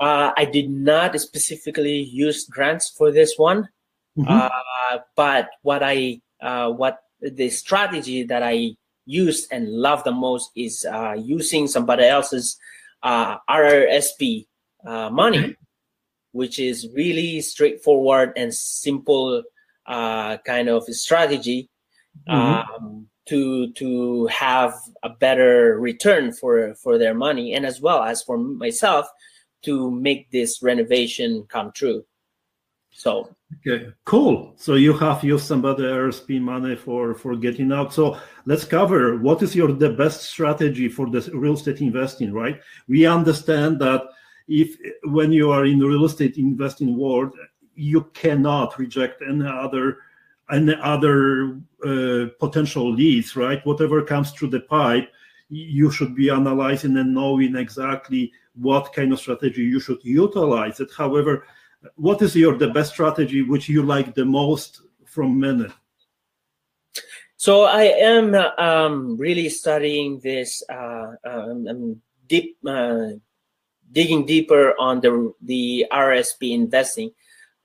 Uh, 0.00 0.32
I 0.36 0.44
did 0.44 0.70
not 0.70 1.20
specifically 1.20 2.02
use 2.02 2.44
grants 2.44 2.90
for 2.90 3.10
this 3.10 3.34
one, 3.36 3.68
mm-hmm. 4.16 4.28
uh, 4.28 4.98
but 5.16 5.50
what 5.62 5.82
I 5.82 6.20
uh, 6.40 6.70
what 6.70 7.00
the 7.20 7.50
strategy 7.50 8.22
that 8.22 8.44
I 8.44 8.76
used 9.06 9.52
and 9.52 9.68
love 9.68 10.04
the 10.04 10.12
most 10.12 10.52
is 10.54 10.84
uh, 10.84 11.16
using 11.18 11.66
somebody 11.66 12.04
else's 12.04 12.56
uh, 13.02 13.38
RRSP 13.50 14.46
uh, 14.86 15.10
money 15.10 15.56
which 16.38 16.60
is 16.60 16.88
really 16.94 17.40
straightforward 17.40 18.32
and 18.36 18.54
simple 18.54 19.42
uh, 19.86 20.36
kind 20.46 20.68
of 20.68 20.84
strategy 20.84 21.68
mm-hmm. 22.28 22.74
um, 22.74 23.08
to 23.28 23.72
to 23.72 24.26
have 24.26 24.72
a 25.02 25.08
better 25.08 25.76
return 25.80 26.32
for 26.32 26.74
for 26.76 26.96
their 26.96 27.12
money 27.12 27.54
and 27.54 27.66
as 27.66 27.80
well 27.80 28.04
as 28.04 28.22
for 28.22 28.38
myself 28.38 29.04
to 29.62 29.90
make 29.90 30.30
this 30.30 30.62
renovation 30.62 31.44
come 31.48 31.72
true. 31.72 32.04
So. 32.92 33.34
Okay 33.56 33.88
cool. 34.04 34.52
So 34.56 34.74
you 34.74 34.92
have 34.92 35.24
used 35.24 35.46
somebody 35.46 35.82
RSP 35.82 36.40
money 36.40 36.76
for 36.76 37.14
for 37.14 37.34
getting 37.34 37.72
out. 37.72 37.92
So 37.92 38.16
let's 38.46 38.64
cover 38.64 39.16
what 39.16 39.42
is 39.42 39.56
your 39.56 39.72
the 39.72 39.90
best 39.90 40.22
strategy 40.22 40.88
for 40.88 41.10
the 41.10 41.20
real 41.34 41.54
estate 41.54 41.80
investing 41.80 42.32
right? 42.32 42.60
We 42.86 43.06
understand 43.06 43.80
that 43.80 44.02
if 44.48 44.76
when 45.04 45.30
you 45.30 45.50
are 45.50 45.66
in 45.66 45.78
the 45.78 45.86
real 45.86 46.04
estate 46.04 46.38
investing 46.38 46.96
world, 46.96 47.32
you 47.74 48.02
cannot 48.14 48.78
reject 48.78 49.22
any 49.22 49.46
other 49.46 49.98
any 50.50 50.74
other 50.82 51.60
uh, 51.84 52.26
potential 52.40 52.90
leads, 52.90 53.36
right? 53.36 53.64
Whatever 53.66 54.02
comes 54.02 54.32
through 54.32 54.48
the 54.48 54.60
pipe, 54.60 55.12
you 55.50 55.90
should 55.90 56.14
be 56.14 56.30
analyzing 56.30 56.96
and 56.96 57.14
knowing 57.14 57.54
exactly 57.54 58.32
what 58.54 58.92
kind 58.94 59.12
of 59.12 59.20
strategy 59.20 59.62
you 59.62 59.78
should 59.78 60.02
utilize 60.02 60.80
it. 60.80 60.90
However, 60.96 61.46
what 61.96 62.22
is 62.22 62.34
your 62.34 62.56
the 62.56 62.68
best 62.68 62.92
strategy 62.92 63.42
which 63.42 63.68
you 63.68 63.82
like 63.82 64.14
the 64.14 64.24
most 64.24 64.80
from 65.04 65.38
many? 65.38 65.68
So 67.36 67.64
I 67.64 67.84
am 67.84 68.34
um, 68.34 69.16
really 69.16 69.48
studying 69.48 70.18
this 70.20 70.62
uh, 70.68 71.12
um, 71.24 72.00
deep 72.26 72.56
uh, 72.66 73.10
digging 73.92 74.26
deeper 74.26 74.74
on 74.78 75.00
the 75.00 75.32
the 75.42 75.86
RSP 75.90 76.52
investing, 76.52 77.10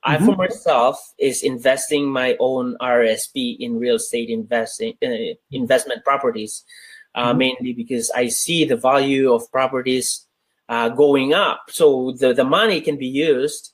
I 0.02 0.18
for 0.18 0.36
myself 0.36 1.00
is 1.18 1.42
investing 1.42 2.10
my 2.10 2.36
own 2.38 2.76
RSP 2.80 3.56
in 3.58 3.78
real 3.78 3.96
estate 3.96 4.28
investing 4.28 4.94
uh, 5.02 5.34
investment 5.50 6.04
properties, 6.04 6.64
uh, 7.14 7.32
Mhm. 7.32 7.38
mainly 7.38 7.72
because 7.72 8.10
I 8.14 8.28
see 8.28 8.64
the 8.64 8.76
value 8.76 9.32
of 9.32 9.50
properties 9.50 10.26
uh, 10.68 10.88
going 10.90 11.32
up. 11.34 11.70
So 11.70 12.12
the 12.12 12.32
the 12.34 12.44
money 12.44 12.80
can 12.80 12.96
be 12.96 13.06
used, 13.06 13.72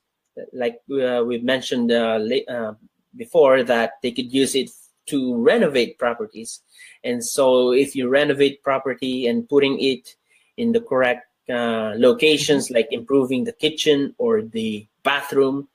like 0.53 0.81
uh, 0.91 1.23
we've 1.27 1.45
mentioned 1.45 1.91
uh, 1.93 2.21
uh, 2.49 2.75
before, 3.17 3.63
that 3.65 3.93
they 4.03 4.13
could 4.13 4.33
use 4.33 4.55
it 4.55 4.71
to 5.07 5.35
renovate 5.43 5.99
properties. 5.99 6.63
And 7.03 7.25
so 7.25 7.73
if 7.73 7.97
you 7.97 8.09
renovate 8.09 8.63
property 8.63 9.27
and 9.27 9.49
putting 9.49 9.81
it 9.81 10.15
in 10.57 10.73
the 10.73 10.81
correct 10.81 11.27
uh, 11.51 11.95
locations, 11.97 12.71
like 12.71 12.89
improving 12.91 13.45
the 13.45 13.53
kitchen 13.53 14.15
or 14.19 14.43
the 14.43 14.87
bathroom, 15.03 15.69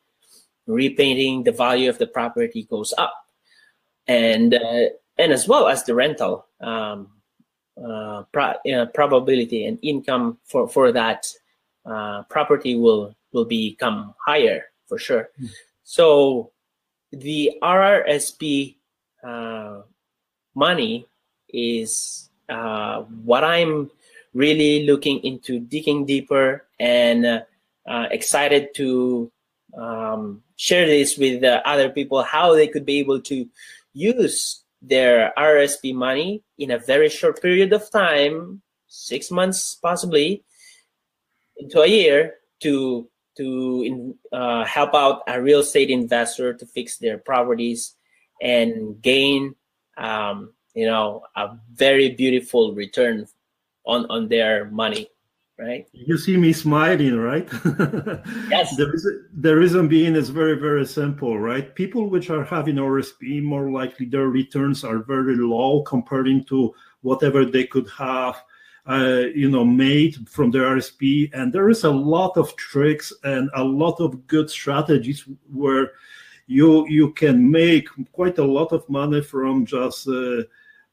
repainting, 0.67 1.43
the 1.43 1.51
value 1.51 1.89
of 1.89 1.97
the 1.97 2.07
property 2.07 2.63
goes 2.63 2.93
up, 2.97 3.13
and 4.07 4.53
uh, 4.53 4.89
and 5.17 5.31
as 5.31 5.47
well 5.47 5.67
as 5.67 5.83
the 5.83 5.95
rental 5.95 6.45
um, 6.61 7.09
uh, 7.83 8.23
pro- 8.31 8.55
uh, 8.71 8.85
probability 8.93 9.65
and 9.65 9.79
income 9.81 10.37
for 10.45 10.67
for 10.67 10.91
that 10.91 11.27
uh, 11.85 12.23
property 12.29 12.75
will 12.75 13.15
will 13.31 13.45
become 13.45 14.13
higher 14.25 14.65
for 14.87 14.97
sure. 14.97 15.29
Mm. 15.41 15.49
So 15.83 16.51
the 17.11 17.51
RRSP 17.61 18.75
uh, 19.23 19.81
money 20.55 21.07
is 21.49 22.29
uh, 22.49 23.01
what 23.23 23.43
I'm 23.43 23.91
really 24.35 24.85
looking 24.85 25.19
into 25.19 25.59
digging 25.59 26.05
deeper 26.05 26.67
and 26.77 27.25
uh, 27.25 27.39
uh, 27.87 28.05
excited 28.11 28.75
to 28.75 29.31
um, 29.77 30.43
share 30.57 30.85
this 30.85 31.17
with 31.17 31.43
uh, 31.43 31.61
other 31.65 31.89
people 31.89 32.21
how 32.21 32.53
they 32.53 32.67
could 32.67 32.85
be 32.85 32.99
able 32.99 33.21
to 33.21 33.47
use 33.93 34.63
their 34.81 35.33
RSP 35.37 35.95
money 35.95 36.43
in 36.59 36.71
a 36.71 36.77
very 36.77 37.09
short 37.09 37.41
period 37.41 37.73
of 37.73 37.89
time, 37.89 38.61
six 38.87 39.31
months 39.31 39.75
possibly, 39.81 40.43
into 41.57 41.81
a 41.81 41.87
year, 41.87 42.35
to 42.59 43.09
to 43.37 43.83
in, 43.85 44.15
uh, 44.31 44.63
help 44.63 44.93
out 44.93 45.21
a 45.27 45.41
real 45.41 45.59
estate 45.59 45.89
investor 45.89 46.53
to 46.53 46.65
fix 46.65 46.97
their 46.97 47.17
properties 47.17 47.95
and 48.41 49.01
gain, 49.01 49.55
um, 49.97 50.53
you 50.73 50.85
know, 50.85 51.23
a 51.35 51.57
very 51.73 52.09
beautiful 52.09 52.73
return 52.73 53.27
on 53.85 54.05
on 54.09 54.27
their 54.27 54.65
money, 54.71 55.09
right? 55.57 55.87
You 55.93 56.17
see 56.17 56.37
me 56.37 56.53
smiling, 56.53 57.17
right? 57.17 57.49
Yes. 58.49 58.75
The 58.75 58.89
reason, 58.91 59.29
the 59.33 59.55
reason 59.55 59.87
being 59.87 60.15
is 60.15 60.29
very, 60.29 60.57
very 60.59 60.85
simple, 60.85 61.39
right? 61.39 61.73
People 61.75 62.09
which 62.09 62.29
are 62.29 62.43
having 62.43 62.75
RSP, 62.75 63.41
more 63.43 63.71
likely 63.71 64.05
their 64.05 64.27
returns 64.27 64.83
are 64.83 64.99
very 64.99 65.35
low 65.35 65.81
comparing 65.83 66.43
to 66.45 66.73
whatever 67.01 67.45
they 67.45 67.65
could 67.65 67.89
have, 67.89 68.41
uh, 68.87 69.23
you 69.33 69.49
know, 69.49 69.65
made 69.65 70.27
from 70.29 70.51
their 70.51 70.75
RSP. 70.75 71.33
And 71.33 71.51
there 71.51 71.69
is 71.69 71.83
a 71.83 71.91
lot 71.91 72.37
of 72.37 72.55
tricks 72.55 73.13
and 73.23 73.49
a 73.55 73.63
lot 73.63 73.99
of 73.99 74.27
good 74.27 74.49
strategies 74.49 75.25
where 75.51 75.91
you 76.47 76.87
you 76.87 77.11
can 77.13 77.49
make 77.49 77.87
quite 78.11 78.37
a 78.37 78.45
lot 78.45 78.71
of 78.71 78.87
money 78.87 79.21
from 79.21 79.65
just 79.65 80.07
uh, 80.07 80.43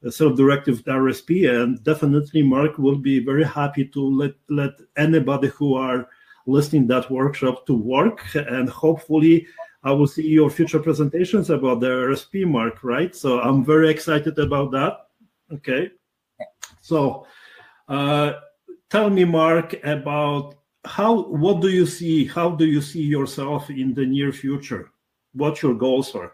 a 0.03 0.11
self-directed 0.11 0.83
RSP. 0.85 1.49
And 1.49 1.83
definitely, 1.83 2.43
Mark 2.43 2.77
will 2.77 2.97
be 2.97 3.19
very 3.19 3.43
happy 3.43 3.85
to 3.85 4.01
let 4.01 4.33
let 4.49 4.73
anybody 4.97 5.47
who 5.47 5.75
are 5.75 6.07
listening 6.45 6.87
that 6.87 7.09
workshop 7.09 7.65
to 7.65 7.73
work 7.73 8.21
and 8.35 8.69
hopefully 8.69 9.47
i 9.83 9.91
will 9.91 10.07
see 10.07 10.27
your 10.27 10.49
future 10.49 10.79
presentations 10.79 11.49
about 11.49 11.79
the 11.79 11.87
rsp 11.87 12.45
mark 12.45 12.83
right? 12.83 13.15
So 13.15 13.39
i'm 13.39 13.63
very 13.63 13.89
excited 13.89 14.37
about 14.39 14.71
that. 14.71 15.07
Okay. 15.51 15.91
So 16.81 17.25
uh, 17.87 18.33
tell 18.89 19.09
me 19.09 19.23
mark 19.23 19.75
about 19.83 20.55
how 20.85 21.23
what 21.23 21.61
do 21.61 21.69
you 21.69 21.85
see 21.85 22.25
how 22.25 22.51
do 22.51 22.65
you 22.65 22.81
see 22.81 23.03
yourself 23.03 23.69
in 23.69 23.93
the 23.93 24.05
near 24.05 24.31
future? 24.31 24.91
What 25.33 25.61
your 25.61 25.73
goals 25.73 26.13
are 26.15 26.33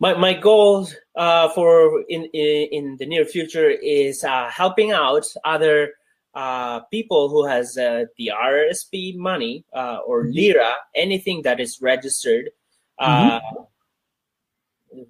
my 0.00 0.14
my 0.14 0.32
goal 0.32 0.88
uh, 1.14 1.50
for 1.50 2.02
in, 2.08 2.24
in 2.32 2.68
in 2.72 2.96
the 2.96 3.06
near 3.06 3.24
future 3.24 3.70
is 3.70 4.24
uh, 4.24 4.48
helping 4.48 4.90
out 4.90 5.26
other 5.44 5.92
uh, 6.34 6.80
people 6.90 7.28
who 7.28 7.44
has 7.44 7.76
uh, 7.76 8.04
the 8.16 8.32
RSP 8.34 9.16
money 9.16 9.64
uh, 9.74 9.98
or 10.06 10.26
LIRA, 10.26 10.72
anything 10.94 11.42
that 11.42 11.60
is 11.60 11.80
registered, 11.82 12.50
uh, 12.98 13.40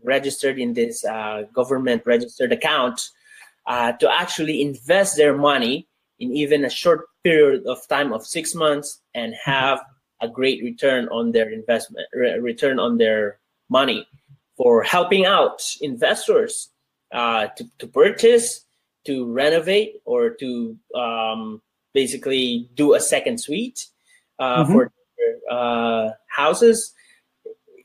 registered 0.03 0.59
in 0.59 0.73
this 0.73 1.05
uh, 1.05 1.45
government 1.55 2.03
registered 2.05 2.53
account, 2.53 3.01
uh, 3.67 3.93
to 3.93 4.11
actually 4.11 4.63
invest 4.63 5.17
their 5.17 5.37
money 5.37 5.87
in 6.19 6.35
even 6.35 6.65
a 6.65 6.71
short 6.71 7.07
period 7.23 7.65
of 7.67 7.87
time 7.89 8.13
of 8.13 8.27
six 8.27 8.55
months 8.55 9.01
and 9.15 9.35
have 9.45 9.81
a 10.23 10.29
great 10.29 10.63
return 10.65 11.07
on 11.09 11.33
their 11.33 11.51
investment, 11.51 12.07
re- 12.15 12.39
return 12.39 12.79
on 12.79 12.97
their 12.99 13.39
money 13.69 14.07
for 14.61 14.83
helping 14.83 15.25
out 15.25 15.63
investors 15.81 16.69
uh, 17.13 17.47
to, 17.57 17.65
to 17.79 17.87
purchase, 17.87 18.67
to 19.07 19.25
renovate, 19.33 20.03
or 20.05 20.29
to 20.29 20.77
um, 20.95 21.63
basically 21.95 22.69
do 22.75 22.93
a 22.93 23.01
second 23.01 23.41
suite 23.41 23.87
uh, 24.39 24.63
Mhm. 24.63 24.73
for 24.73 24.93
their 25.17 25.35
uh, 25.51 26.11
houses. 26.29 26.93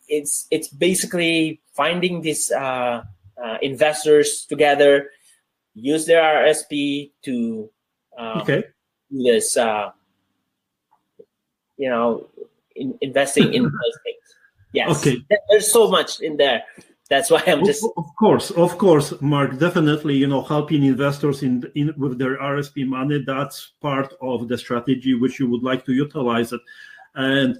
It's 0.09 0.47
it's 0.51 0.67
basically 0.67 1.61
finding 1.73 2.21
these 2.21 2.51
uh, 2.51 3.03
uh, 3.41 3.57
investors 3.61 4.45
together, 4.45 5.11
use 5.75 6.05
their 6.05 6.21
RSP 6.21 7.11
to 7.23 7.69
um, 8.17 8.41
okay 8.41 8.65
do 9.09 9.23
this. 9.23 9.55
Uh, 9.55 9.91
you 11.77 11.89
know, 11.89 12.27
in, 12.75 12.97
investing 12.99 13.53
in. 13.53 13.71
Yes. 14.75 14.99
Okay. 14.99 15.25
There's 15.49 15.71
so 15.71 15.89
much 15.89 16.19
in 16.19 16.38
there. 16.38 16.63
That's 17.09 17.29
why 17.29 17.43
I'm 17.45 17.63
just 17.63 17.83
Of, 17.97 18.05
course, 18.17 18.51
of 18.51 18.77
course, 18.77 19.13
Mark. 19.21 19.59
Definitely, 19.59 20.15
you 20.15 20.27
know, 20.27 20.41
helping 20.41 20.83
investors 20.83 21.43
in, 21.43 21.63
in 21.75 21.93
with 21.97 22.17
their 22.17 22.38
RSP 22.38 22.88
money. 22.88 23.23
That's 23.25 23.73
part 23.79 24.13
of 24.21 24.47
the 24.47 24.57
strategy 24.57 25.13
which 25.13 25.39
you 25.39 25.49
would 25.49 25.63
like 25.63 25.85
to 25.85 25.93
utilize 25.93 26.51
it. 26.51 26.61
And 27.13 27.59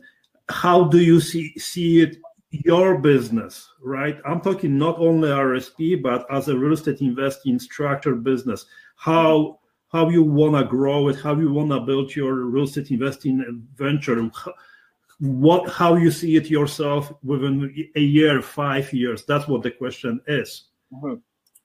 how 0.50 0.86
do 0.86 1.00
you 1.00 1.20
see 1.22 1.54
see 1.58 2.02
it? 2.02 2.18
Your 2.52 3.00
business, 3.00 3.68
right? 3.82 4.18
I'm 4.26 4.40
talking 4.40 4.78
not 4.78 4.98
only 4.98 5.28
RSP, 5.28 6.02
but 6.02 6.26
as 6.32 6.48
a 6.48 6.58
real 6.58 6.72
estate 6.74 7.02
investing 7.02 7.60
structured 7.60 8.24
business. 8.24 8.66
How 8.96 9.60
how 9.90 10.10
you 10.10 10.24
wanna 10.24 10.64
grow 10.64 11.10
it? 11.10 11.18
How 11.20 11.36
you 11.36 11.52
wanna 11.52 11.82
build 11.82 12.16
your 12.16 12.34
real 12.46 12.64
estate 12.64 12.92
investing 12.92 13.64
venture? 13.76 14.32
What 15.20 15.70
how 15.70 15.96
you 15.96 16.12
see 16.12 16.36
it 16.36 16.50
yourself 16.50 17.12
within 17.24 17.74
a 17.96 18.02
year 18.02 18.42
five 18.42 18.92
years 18.92 19.24
that's 19.26 19.48
what 19.48 19.64
the 19.64 19.72
question 19.72 20.20
is 20.28 20.66
Mhm. 20.94 21.22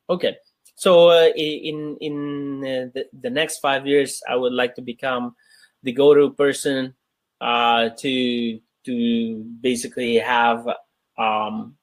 Okay. 0.09 0.37
So 0.75 1.11
uh, 1.11 1.29
in 1.37 1.97
in 2.01 2.65
uh, 2.65 2.89
the, 2.95 3.07
the 3.21 3.31
next 3.31 3.59
five 3.59 3.87
years, 3.87 4.23
I 4.29 4.35
would 4.37 4.53
like 4.53 4.75
to 4.77 4.83
become 4.83 5.37
the 5.83 5.93
go-to 5.93 6.31
person 6.31 6.95
uh, 7.41 7.91
to 7.99 8.61
to 8.87 9.45
basically 9.61 10.17
have 10.19 10.67
um, 11.19 11.77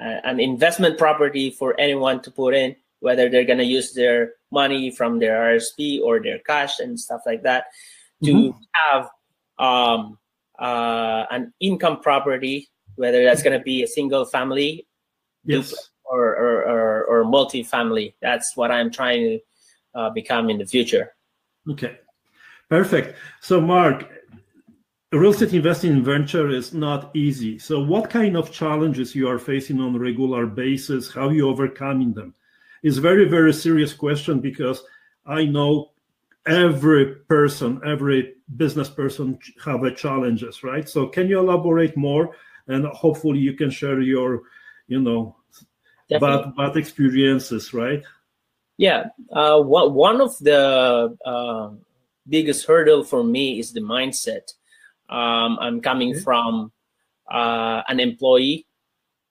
a- 0.00 0.20
an 0.26 0.40
investment 0.40 0.96
property 0.98 1.50
for 1.50 1.78
anyone 1.78 2.22
to 2.22 2.30
put 2.30 2.54
in, 2.54 2.74
whether 3.00 3.28
they're 3.28 3.44
going 3.44 3.58
to 3.58 3.64
use 3.64 3.92
their 3.92 4.32
money 4.50 4.90
from 4.90 5.18
their 5.18 5.36
RSP 5.54 6.00
or 6.00 6.20
their 6.20 6.38
cash 6.40 6.80
and 6.80 6.98
stuff 6.98 7.20
like 7.26 7.42
that, 7.42 7.66
to 8.24 8.54
have 8.72 9.08
um, 9.58 10.18
uh, 10.60 11.24
an 11.30 11.52
income 11.60 12.00
property, 12.00 12.68
whether 12.96 13.24
that's 13.24 13.42
going 13.42 13.58
to 13.58 13.64
be 13.64 13.82
a 13.82 13.86
single 13.86 14.24
family 14.24 14.86
yes. 15.44 15.74
or 16.04 16.36
or, 16.36 16.64
or, 16.64 17.04
or 17.04 17.24
multi-family. 17.24 18.14
That's 18.20 18.56
what 18.56 18.70
I'm 18.70 18.90
trying 18.90 19.22
to 19.22 19.38
uh, 19.94 20.10
become 20.10 20.50
in 20.50 20.58
the 20.58 20.66
future. 20.66 21.14
okay. 21.68 21.98
Perfect. 22.68 23.18
So 23.40 23.60
mark 23.60 24.08
real 25.12 25.32
estate 25.32 25.52
investing 25.54 25.90
in 25.90 26.04
venture 26.04 26.48
is 26.50 26.72
not 26.72 27.10
easy. 27.16 27.58
So 27.58 27.82
what 27.82 28.08
kind 28.08 28.36
of 28.36 28.52
challenges 28.52 29.12
you 29.12 29.28
are 29.28 29.40
facing 29.40 29.80
on 29.80 29.96
a 29.96 29.98
regular 29.98 30.46
basis? 30.46 31.12
How 31.12 31.30
you 31.30 31.48
overcoming 31.48 32.12
them? 32.12 32.32
Is 32.84 32.98
very 32.98 33.28
very 33.28 33.52
serious 33.52 33.92
question 33.92 34.40
because 34.40 34.82
i 35.26 35.44
know 35.44 35.89
every 36.50 37.06
person 37.28 37.80
every 37.86 38.34
business 38.56 38.90
person 38.90 39.38
have 39.64 39.84
a 39.84 39.94
challenges 39.94 40.64
right 40.64 40.88
so 40.88 41.06
can 41.06 41.28
you 41.28 41.38
elaborate 41.38 41.96
more 41.96 42.36
and 42.68 42.86
hopefully 42.86 43.38
you 43.38 43.54
can 43.54 43.70
share 43.70 44.00
your 44.00 44.42
you 44.88 45.00
know 45.00 45.36
Definitely. 46.10 46.52
bad 46.56 46.56
bad 46.56 46.76
experiences 46.76 47.72
right 47.72 48.02
Yeah. 48.78 49.06
Uh, 49.30 49.60
one 49.60 49.94
one 49.94 50.20
of 50.20 50.36
the 50.38 51.16
uh, 51.24 51.70
biggest 52.28 52.66
hurdle 52.66 53.04
for 53.04 53.22
me 53.22 53.58
is 53.60 53.72
the 53.72 53.80
mindset. 53.80 54.54
Um, 55.08 55.58
I'm 55.60 55.80
coming 55.80 56.14
Okay. 56.14 56.20
from 56.24 56.72
uh, 57.30 57.82
an 57.88 58.00
employee 58.00 58.66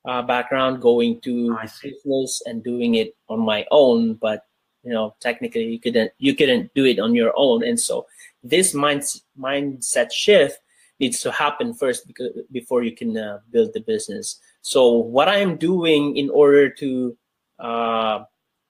uh, 0.07 0.21
background, 0.23 0.81
going 0.81 1.21
to 1.21 1.57
business 1.57 2.41
and 2.45 2.63
doing 2.63 2.95
it 2.95 3.15
on 3.27 3.39
my 3.39 3.65
own, 3.71 4.15
but 4.15 4.45
you 4.83 4.93
know, 4.93 5.15
technically 5.19 5.65
you 5.65 5.79
couldn't 5.79 6.11
you 6.17 6.35
couldn't 6.35 6.73
do 6.73 6.85
it 6.85 6.99
on 6.99 7.15
your 7.15 7.33
own, 7.35 7.63
and 7.63 7.79
so 7.79 8.05
this 8.43 8.73
mind, 8.73 9.03
mindset 9.37 10.11
shift 10.11 10.59
needs 10.99 11.21
to 11.21 11.31
happen 11.31 11.73
first 11.73 12.07
because 12.07 12.31
before 12.51 12.83
you 12.83 12.95
can 12.95 13.17
uh, 13.17 13.39
build 13.51 13.73
the 13.73 13.79
business. 13.81 14.39
So 14.61 14.91
what 14.91 15.27
I 15.27 15.37
am 15.37 15.55
doing 15.55 16.17
in 16.17 16.29
order 16.29 16.69
to 16.69 17.17
uh, 17.57 18.23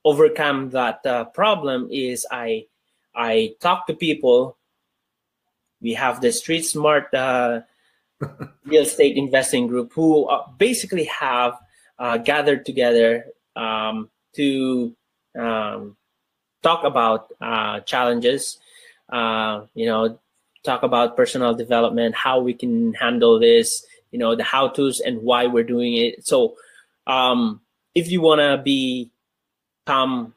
overcome 0.06 0.70
that 0.72 1.06
uh, 1.06 1.26
problem 1.26 1.88
is 1.92 2.26
I 2.32 2.66
I 3.16 3.56
talk 3.60 3.88
to 3.88 3.94
people. 3.94 4.58
We 5.82 5.94
have 5.94 6.22
the 6.22 6.32
Street 6.32 6.64
Smart 6.64 7.14
uh, 7.14 7.62
real 8.66 8.84
estate 8.84 9.18
investing 9.18 9.68
group 9.68 9.92
who 9.94 10.26
uh, 10.26 10.48
basically 10.58 11.06
have 11.06 11.58
uh, 11.98 12.18
gathered 12.18 12.66
together 12.66 13.26
um, 13.56 14.10
to 14.36 14.96
um, 15.38 15.98
talk 16.64 16.84
about 16.84 17.32
uh, 17.42 17.82
challenges. 17.82 18.60
Uh, 19.10 19.66
you 19.74 19.86
know, 19.86 20.20
talk 20.64 20.84
about 20.84 21.18
personal 21.18 21.54
development, 21.54 22.16
how 22.16 22.40
we 22.40 22.54
can 22.54 22.94
handle 22.94 23.40
this. 23.40 23.86
You 24.12 24.20
know, 24.20 24.36
the 24.36 24.44
how 24.44 24.70
tos 24.70 25.00
and 25.00 25.22
why 25.22 25.46
we're 25.46 25.64
doing 25.64 25.96
it. 25.96 26.26
So, 26.26 26.56
um, 27.06 27.62
if 27.94 28.10
you 28.10 28.22
want 28.22 28.40
to 28.40 28.62
be 28.64 29.12
become 29.90 30.36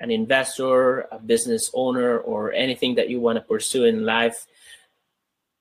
an 0.00 0.10
investor, 0.10 1.08
a 1.10 1.18
business 1.18 1.70
owner, 1.72 2.18
or 2.18 2.52
anything 2.52 2.96
that 2.96 3.08
you 3.08 3.18
want 3.18 3.36
to 3.36 3.40
pursue 3.40 3.84
in 3.84 4.04
life, 4.04 4.46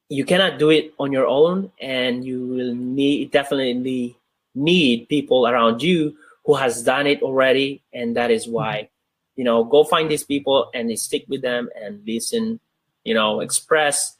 you 0.09 0.25
cannot 0.25 0.59
do 0.59 0.69
it 0.69 0.93
on 0.99 1.13
your 1.13 1.25
own, 1.25 1.71
and 1.79 2.25
you 2.25 2.45
will 2.45 2.75
need 2.75 3.31
definitely 3.31 4.17
need 4.53 5.07
people 5.07 5.47
around 5.47 5.81
you 5.81 6.17
who 6.45 6.53
has 6.55 6.83
done 6.83 7.07
it 7.07 7.21
already, 7.21 7.83
and 7.93 8.15
that 8.15 8.31
is 8.31 8.45
mm-hmm. 8.45 8.55
why 8.55 8.89
you 9.35 9.43
know 9.43 9.63
go 9.63 9.83
find 9.83 10.09
these 10.09 10.23
people 10.23 10.69
and 10.73 10.97
stick 10.99 11.25
with 11.27 11.41
them 11.41 11.69
and 11.75 12.01
listen, 12.05 12.59
you 13.03 13.13
know, 13.13 13.39
express 13.39 14.17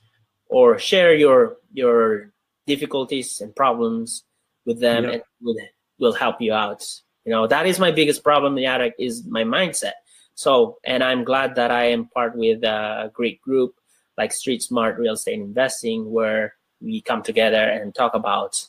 or 0.47 0.77
share 0.77 1.13
your 1.13 1.57
your 1.73 2.31
difficulties 2.67 3.41
and 3.41 3.55
problems 3.55 4.23
with 4.65 4.79
them, 4.79 5.05
and 5.05 5.21
will 5.41 5.57
will 5.99 6.13
help 6.13 6.41
you 6.41 6.53
out. 6.53 6.83
You 7.25 7.31
know, 7.31 7.47
that 7.47 7.65
is 7.65 7.79
my 7.79 7.91
biggest 7.91 8.23
problem, 8.23 8.55
Jarek, 8.55 8.93
is 8.99 9.25
my 9.25 9.43
mindset. 9.43 9.93
So, 10.35 10.77
and 10.83 11.03
I'm 11.03 11.23
glad 11.23 11.55
that 11.55 11.71
I 11.71 11.85
am 11.85 12.07
part 12.09 12.35
with 12.35 12.63
a 12.63 13.09
great 13.13 13.41
group 13.41 13.75
like 14.17 14.31
Street 14.31 14.61
Smart 14.61 14.99
Real 14.99 15.13
Estate 15.13 15.39
Investing, 15.39 16.11
where 16.11 16.53
we 16.81 17.01
come 17.01 17.23
together 17.23 17.57
and 17.57 17.95
talk 17.95 18.13
about 18.13 18.63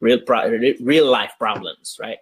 real 0.00 0.20
pro- 0.20 0.48
real 0.80 1.10
life 1.10 1.32
problems, 1.38 1.98
right? 2.00 2.18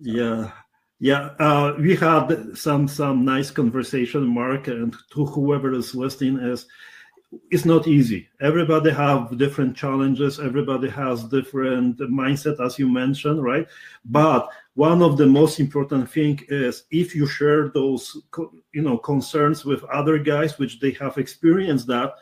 Yeah, 0.00 0.50
yeah. 0.98 1.30
Uh, 1.38 1.74
we 1.78 1.96
had 1.96 2.56
some 2.56 2.88
some 2.88 3.24
nice 3.24 3.50
conversation, 3.50 4.26
Mark, 4.26 4.68
and 4.68 4.94
to 5.12 5.26
whoever 5.26 5.72
is 5.72 5.94
listening 5.94 6.38
is 6.38 6.66
it's 7.50 7.64
not 7.64 7.88
easy. 7.88 8.28
Everybody 8.40 8.90
have 8.90 9.36
different 9.36 9.76
challenges. 9.76 10.38
Everybody 10.38 10.88
has 10.90 11.24
different 11.24 11.98
mindset, 11.98 12.64
as 12.64 12.78
you 12.78 12.88
mentioned, 12.88 13.42
right? 13.42 13.66
But 14.04 14.48
one 14.74 15.02
of 15.02 15.16
the 15.16 15.26
most 15.26 15.58
important 15.60 16.08
thing 16.10 16.40
is 16.48 16.84
if 16.90 17.14
you 17.14 17.26
share 17.26 17.68
those, 17.68 18.16
you 18.72 18.82
know, 18.82 18.96
concerns 18.98 19.64
with 19.64 19.82
other 19.84 20.18
guys, 20.18 20.58
which 20.58 20.78
they 20.78 20.92
have 20.92 21.18
experienced 21.18 21.86
that, 21.88 22.14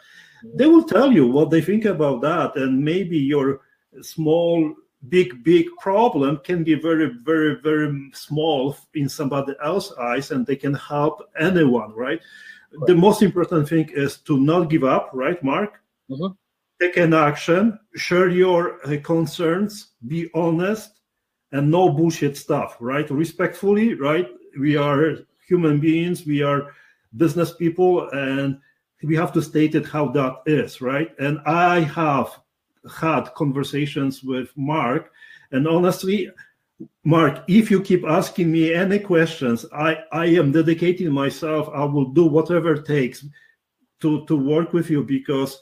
they 0.55 0.67
will 0.67 0.85
tell 0.85 1.13
you 1.13 1.27
what 1.27 1.51
they 1.51 1.61
think 1.61 1.85
about 1.85 2.21
that, 2.23 2.57
and 2.57 2.83
maybe 2.83 3.19
your 3.19 3.61
small 4.01 4.75
big 5.09 5.43
big 5.45 5.67
problem 5.81 6.39
can 6.45 6.65
be 6.65 6.75
very 6.75 7.09
very 7.25 7.57
very 7.63 8.11
small 8.15 8.77
in 8.95 9.09
somebody 9.09 9.53
else's 9.63 9.97
eyes 9.99 10.31
and 10.31 10.47
they 10.47 10.57
can 10.57 10.75
help 10.75 11.23
anyone 11.39 11.93
right? 11.95 12.21
The 12.87 12.95
most 12.95 13.23
important 13.23 13.69
thing 13.69 13.89
is 13.93 14.19
to 14.19 14.39
not 14.39 14.71
give 14.71 14.85
up 14.85 15.11
right 15.13 15.43
mark? 15.43 15.81
Mhm. 16.11 16.37
take 16.81 16.97
an 16.97 17.15
action 17.15 17.79
share 17.97 18.29
your 18.29 18.81
uh, 18.87 19.01
concerns 19.03 19.93
be 20.09 20.29
honest 20.35 21.01
and 21.53 21.71
no 21.71 21.89
bullshit 21.89 22.37
stuff 22.37 22.77
right? 22.81 23.09
Respectfully 23.11 23.95
right? 23.95 24.29
We 24.59 24.77
are 24.77 25.19
human 25.49 25.81
beings 25.81 26.27
we 26.27 26.43
are 26.43 26.73
business 27.17 27.53
people 27.55 28.09
and 28.11 28.59
we 29.03 29.15
have 29.17 29.33
to 29.33 29.43
state 29.43 29.75
it 29.75 29.87
how 29.87 30.09
that 30.09 30.35
is 30.47 30.81
right? 30.81 31.11
And 31.19 31.41
i 31.47 31.81
have 31.81 32.41
had 32.91 33.35
conversations 33.35 34.23
with 34.23 34.51
Mark, 34.57 35.13
and 35.53 35.69
honestly, 35.69 36.31
Mark, 37.05 37.45
if 37.49 37.71
you 37.71 37.81
keep 37.81 38.05
asking 38.05 38.51
me 38.51 38.75
any 38.75 38.99
questions, 38.99 39.65
I, 39.73 39.99
I 40.13 40.27
am 40.27 40.53
dedicating 40.53 41.13
myself. 41.13 41.69
I 41.73 41.85
will 41.85 42.07
do 42.07 42.27
whatever 42.27 42.75
it 42.75 42.87
takes 42.87 43.25
to, 44.01 44.25
to 44.27 44.37
work 44.37 44.73
with 44.73 44.91
you 44.91 45.05
because 45.05 45.61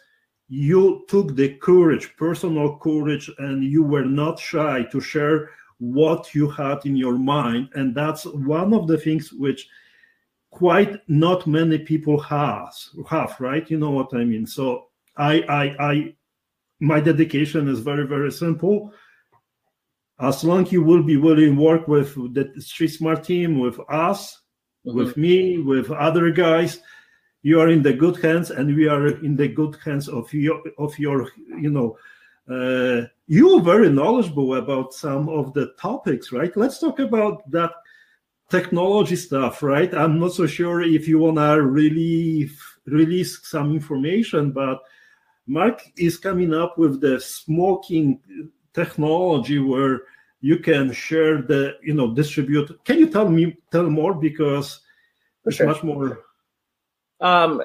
you 0.48 1.04
took 1.08 1.36
the 1.36 1.54
courage, 1.56 2.14
personal 2.16 2.78
courage, 2.78 3.30
and 3.38 3.64
you 3.64 3.82
were 3.82 4.04
not 4.04 4.38
shy 4.38 4.82
to 4.84 5.00
share 5.00 5.50
what 5.78 6.34
you 6.34 6.48
had 6.48 6.84
in 6.84 6.96
your 6.96 7.18
mind. 7.18 7.68
And 7.74 7.94
that's 7.94 8.24
one 8.24 8.72
of 8.72 8.86
the 8.86 8.98
things 8.98 9.32
which 9.32 9.68
quite 10.50 10.96
not 11.08 11.46
many 11.46 11.78
people 11.78 12.20
has 12.20 12.90
have, 13.08 13.34
right? 13.40 13.68
You 13.70 13.78
know 13.78 13.90
what 13.90 14.14
I 14.14 14.24
mean? 14.24 14.46
So 14.46 14.88
I 15.16 15.42
I 15.48 15.90
I 15.90 16.14
my 16.82 17.00
dedication 17.00 17.68
is 17.68 17.80
very 17.80 18.06
very 18.06 18.32
simple. 18.32 18.92
As 20.18 20.44
long 20.44 20.66
you 20.66 20.82
will 20.82 21.02
be 21.02 21.16
willing 21.16 21.56
to 21.56 21.62
work 21.62 21.88
with 21.88 22.14
the 22.34 22.52
street 22.60 22.88
smart 22.88 23.24
team 23.24 23.58
with 23.58 23.78
us 23.88 24.42
Mm-hmm. 24.84 24.98
with 24.98 25.16
me 25.16 25.58
with 25.58 25.92
other 25.92 26.32
guys 26.32 26.80
you 27.42 27.60
are 27.60 27.68
in 27.68 27.82
the 27.82 27.92
good 27.92 28.20
hands 28.20 28.50
and 28.50 28.74
we 28.74 28.88
are 28.88 29.06
in 29.22 29.36
the 29.36 29.46
good 29.46 29.76
hands 29.84 30.08
of 30.08 30.32
your 30.34 30.60
of 30.76 30.98
your 30.98 31.28
you 31.60 31.70
know 31.70 31.96
uh, 32.50 33.06
you 33.28 33.56
are 33.56 33.62
very 33.62 33.88
knowledgeable 33.88 34.56
about 34.56 34.92
some 34.92 35.28
of 35.28 35.54
the 35.54 35.72
topics 35.78 36.32
right? 36.32 36.56
Let's 36.56 36.80
talk 36.80 36.98
about 36.98 37.48
that 37.52 37.70
technology 38.50 39.14
stuff 39.14 39.62
right? 39.62 39.94
I'm 39.94 40.18
not 40.18 40.32
so 40.32 40.48
sure 40.48 40.82
if 40.82 41.06
you 41.06 41.20
want 41.20 41.36
to 41.36 41.62
really 41.62 42.50
release 42.86 43.38
some 43.46 43.72
information 43.72 44.50
but 44.50 44.82
Mark 45.46 45.82
is 45.96 46.16
coming 46.18 46.54
up 46.54 46.78
with 46.78 47.00
the 47.00 47.20
smoking 47.20 48.20
technology 48.72 49.58
where 49.58 50.02
you 50.40 50.58
can 50.58 50.92
share 50.92 51.42
the, 51.42 51.76
you 51.82 51.94
know, 51.94 52.14
distribute. 52.14 52.78
Can 52.84 52.98
you 52.98 53.08
tell 53.08 53.28
me 53.28 53.56
tell 53.70 53.88
more 53.88 54.14
because 54.14 54.80
For 55.42 55.50
it's 55.50 55.58
sure. 55.58 55.66
much 55.66 55.82
more. 55.82 56.20
Um, 57.20 57.62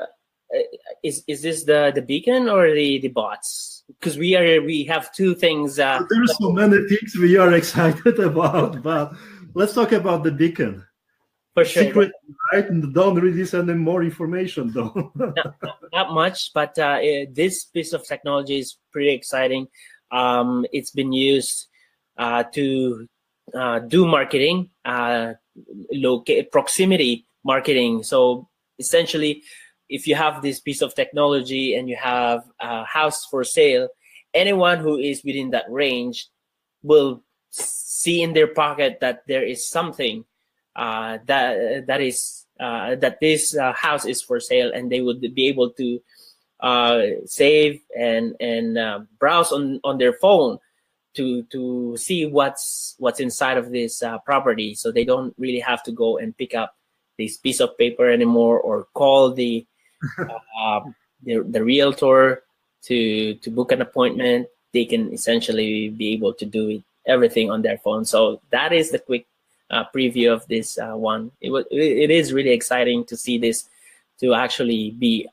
is 1.04 1.24
is 1.28 1.42
this 1.42 1.64
the 1.64 1.92
the 1.94 2.02
beacon 2.02 2.48
or 2.48 2.74
the 2.74 3.00
the 3.00 3.10
bots? 3.10 3.84
Because 3.88 4.18
we 4.18 4.36
are 4.36 4.62
we 4.62 4.84
have 4.86 5.12
two 5.14 5.36
things. 5.36 5.80
Uh, 5.80 6.04
There's 6.10 6.38
so 6.38 6.52
many 6.52 6.88
things 6.88 7.16
we 7.16 7.38
are 7.38 7.54
excited 7.62 8.20
about, 8.20 8.82
but 8.82 9.14
let's 9.54 9.74
talk 9.74 9.92
about 9.92 10.24
the 10.24 10.32
beacon. 10.32 10.87
For 11.58 11.66
sure. 11.66 11.84
Secret, 11.86 12.12
right? 12.54 12.94
Don't 12.94 13.16
release 13.16 13.56
any 13.56 13.74
more 13.74 14.04
information, 14.04 14.72
though. 14.72 15.12
not 15.92 16.14
much, 16.14 16.54
but 16.54 16.78
uh, 16.78 17.00
eh, 17.02 17.26
this 17.32 17.66
piece 17.66 17.94
of 17.94 18.06
technology 18.06 18.60
is 18.60 18.78
pretty 18.92 19.12
exciting. 19.12 19.68
Um, 20.12 20.68
it's 20.72 20.92
been 20.92 21.12
used 21.12 21.66
uh, 22.16 22.44
to 22.54 23.08
uh, 23.56 23.80
do 23.80 24.06
marketing, 24.06 24.70
uh, 24.86 25.34
locate 25.92 26.52
proximity 26.52 27.26
marketing. 27.44 28.04
So 28.04 28.48
essentially, 28.78 29.42
if 29.90 30.06
you 30.06 30.14
have 30.14 30.44
this 30.44 30.60
piece 30.60 30.84
of 30.84 30.94
technology 30.94 31.74
and 31.74 31.90
you 31.90 31.96
have 31.96 32.42
a 32.60 32.86
house 32.86 33.26
for 33.26 33.44
sale, 33.44 33.88
anyone 34.32 34.78
who 34.78 35.00
is 35.00 35.24
within 35.26 35.50
that 35.52 35.66
range 35.72 36.28
will 36.84 37.24
see 37.50 38.22
in 38.22 38.34
their 38.34 38.54
pocket 38.54 39.00
that 39.02 39.24
there 39.28 39.44
is 39.44 39.68
something 39.68 40.24
uh, 40.78 41.18
that 41.26 41.88
that 41.88 42.02
is 42.02 42.46
uh, 42.60 42.96
that 42.96 43.20
this 43.20 43.58
uh, 43.58 43.74
house 43.74 44.06
is 44.06 44.22
for 44.22 44.40
sale, 44.40 44.72
and 44.74 44.92
they 44.92 45.02
would 45.02 45.22
be 45.34 45.48
able 45.48 45.72
to 45.72 46.00
uh, 46.60 47.02
save 47.26 47.82
and 47.98 48.36
and 48.40 48.78
uh, 48.78 49.00
browse 49.20 49.52
on 49.52 49.80
on 49.84 49.98
their 49.98 50.14
phone 50.14 50.60
to 51.16 51.44
to 51.52 51.98
see 51.98 52.26
what's 52.26 52.96
what's 53.00 53.20
inside 53.20 53.58
of 53.58 53.72
this 53.72 54.02
uh, 54.04 54.20
property. 54.20 54.76
So 54.76 54.92
they 54.92 55.04
don't 55.04 55.34
really 55.38 55.60
have 55.60 55.84
to 55.84 55.92
go 55.92 56.18
and 56.18 56.38
pick 56.38 56.54
up 56.54 56.76
this 57.18 57.38
piece 57.38 57.60
of 57.60 57.78
paper 57.78 58.10
anymore 58.10 58.60
or 58.60 58.88
call 58.94 59.34
the 59.34 59.66
uh, 60.62 60.82
the, 61.24 61.42
the 61.42 61.64
realtor 61.64 62.44
to 62.84 63.34
to 63.36 63.50
book 63.50 63.72
an 63.72 63.82
appointment. 63.82 64.48
They 64.74 64.86
can 64.86 65.12
essentially 65.12 65.90
be 65.90 66.14
able 66.14 66.34
to 66.36 66.46
do 66.46 66.70
it 66.70 66.84
everything 67.08 67.50
on 67.50 67.62
their 67.62 67.78
phone. 67.78 68.06
So 68.06 68.42
that 68.52 68.74
is 68.74 68.92
the 68.92 69.00
quick 69.00 69.26
uh, 69.70 69.84
preview 69.96 70.34
of 70.34 70.48
this 70.48 70.78
uh, 70.78 70.94
one. 70.94 71.32
It 71.42 71.50
was 71.50 71.66
it 71.72 72.12
is 72.12 72.34
really 72.34 72.52
exciting 72.52 73.06
to 73.06 73.18
see 73.18 73.38
this 73.38 73.70
to 74.20 74.34
actually 74.34 74.92
be 74.92 75.28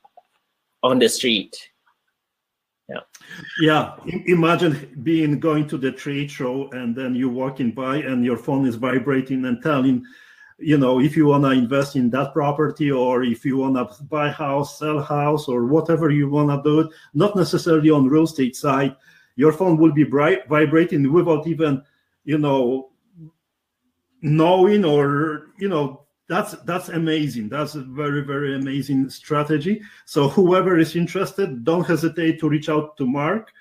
on 0.83 0.99
the 0.99 1.09
street. 1.09 1.69
Yeah. 2.87 2.99
Yeah. 3.59 3.95
Imagine 4.27 5.01
being 5.01 5.39
going 5.39 5.67
to 5.67 5.77
the 5.77 5.91
trade 5.91 6.29
show 6.29 6.69
and 6.71 6.95
then 6.95 7.15
you're 7.15 7.29
walking 7.29 7.71
by 7.71 7.97
and 7.97 8.23
your 8.23 8.37
phone 8.37 8.67
is 8.67 8.75
vibrating 8.75 9.45
and 9.45 9.61
telling, 9.63 10.05
you 10.59 10.77
know, 10.77 10.99
if 10.99 11.17
you 11.17 11.25
want 11.25 11.43
to 11.45 11.49
invest 11.49 11.95
in 11.95 12.11
that 12.11 12.33
property 12.33 12.91
or 12.91 13.23
if 13.23 13.43
you 13.43 13.57
want 13.57 13.75
to 13.75 14.03
buy 14.03 14.29
house, 14.29 14.77
sell 14.77 15.01
house, 15.01 15.47
or 15.47 15.65
whatever 15.65 16.11
you 16.11 16.29
want 16.29 16.49
to 16.49 16.69
do, 16.69 16.91
not 17.15 17.35
necessarily 17.35 17.89
on 17.89 18.07
real 18.07 18.23
estate 18.23 18.55
side, 18.55 18.95
your 19.35 19.51
phone 19.51 19.77
will 19.77 19.91
be 19.91 20.03
bright, 20.03 20.47
vibrating 20.47 21.11
without 21.11 21.47
even, 21.47 21.81
you 22.23 22.37
know, 22.37 22.91
knowing 24.25 24.83
or 24.83 25.51
you 25.59 25.69
know 25.69 26.01
that's 26.27 26.53
that's 26.63 26.89
amazing. 26.89 27.49
That's 27.49 27.75
a 27.75 27.81
very 27.81 28.21
very 28.21 28.55
amazing 28.55 29.09
strategy. 29.09 29.81
So 30.05 30.27
whoever 30.27 30.77
is 30.79 30.95
interested 30.95 31.63
don't 31.63 31.85
hesitate 31.85 32.39
to 32.39 32.49
reach 32.49 32.67
out 32.67 32.97
to 32.97 33.05
mark. 33.05 33.51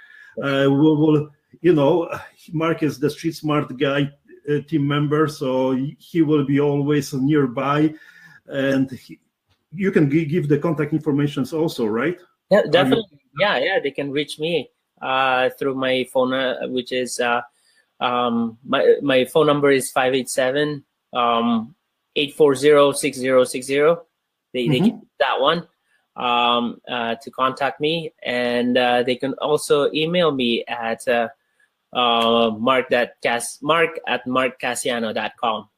Uh, 0.43 0.67
we 0.71 0.79
will 0.79 1.31
you 1.61 1.75
know 1.75 2.11
mark 2.53 2.83
is 2.83 2.99
the 2.99 3.11
street 3.11 3.37
smart 3.37 3.77
guy 3.77 4.11
uh, 4.49 4.61
team 4.67 4.87
member 4.89 5.29
so 5.29 5.73
he 5.99 6.23
will 6.23 6.45
be 6.45 6.59
always 6.61 7.13
nearby. 7.13 7.95
And 8.47 8.91
he, 8.91 9.21
you 9.73 9.91
can 9.93 10.11
g- 10.11 10.25
give 10.25 10.49
the 10.49 10.59
contact 10.59 10.93
informations 10.93 11.53
also 11.53 11.87
right? 11.87 12.19
Yeah 12.51 12.63
definitely. 12.71 13.21
Yeah 13.39 13.59
yeah 13.59 13.79
they 13.81 13.91
can 13.91 14.11
reach 14.11 14.39
me 14.39 14.71
uh, 15.03 15.51
through 15.59 15.75
my 15.75 16.07
phone 16.11 16.33
uh, 16.33 16.67
which 16.69 16.93
is 16.93 17.21
uh, 17.21 17.43
um, 18.01 18.59
my 18.65 18.97
my 19.03 19.25
phone 19.25 19.47
number 19.47 19.71
is 19.71 19.91
587 19.91 20.85
um, 21.15 21.75
840-6060. 22.17 24.01
They, 24.53 24.65
mm-hmm. 24.65 24.73
they 24.73 24.81
can 24.81 25.07
that 25.19 25.41
one 25.41 25.67
um, 26.17 26.81
uh, 26.89 27.17
to 27.23 27.31
contact 27.31 27.81
me, 27.81 28.13
and 28.23 28.77
uh, 28.77 29.03
they 29.03 29.17
can 29.17 29.35
also 29.35 29.91
email 29.93 30.31
me 30.33 30.65
at 30.69 31.07
uh, 31.09 31.29
uh, 31.93 32.51
mark 32.51 32.89
that 32.91 33.21
cas- 33.23 33.59
mark 33.63 33.99
at 34.07 34.25
markcasiano.com. 34.27 35.69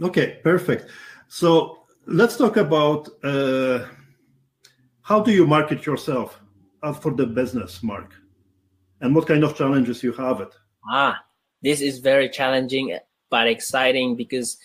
Okay, 0.00 0.40
perfect. 0.42 0.90
So 1.28 1.80
let's 2.06 2.36
talk 2.36 2.56
about 2.56 3.08
uh, 3.22 3.86
how 5.02 5.20
do 5.20 5.30
you 5.30 5.46
market 5.46 5.86
yourself 5.86 6.40
for 7.00 7.12
the 7.12 7.26
business, 7.26 7.82
Mark, 7.82 8.14
and 9.00 9.14
what 9.14 9.26
kind 9.26 9.42
of 9.44 9.56
challenges 9.56 10.02
you 10.02 10.12
have 10.12 10.40
it. 10.40 10.54
Ah, 10.90 11.18
this 11.62 11.80
is 11.80 11.98
very 11.98 12.28
challenging 12.28 12.96
but 13.30 13.46
exciting 13.46 14.16
because 14.16 14.58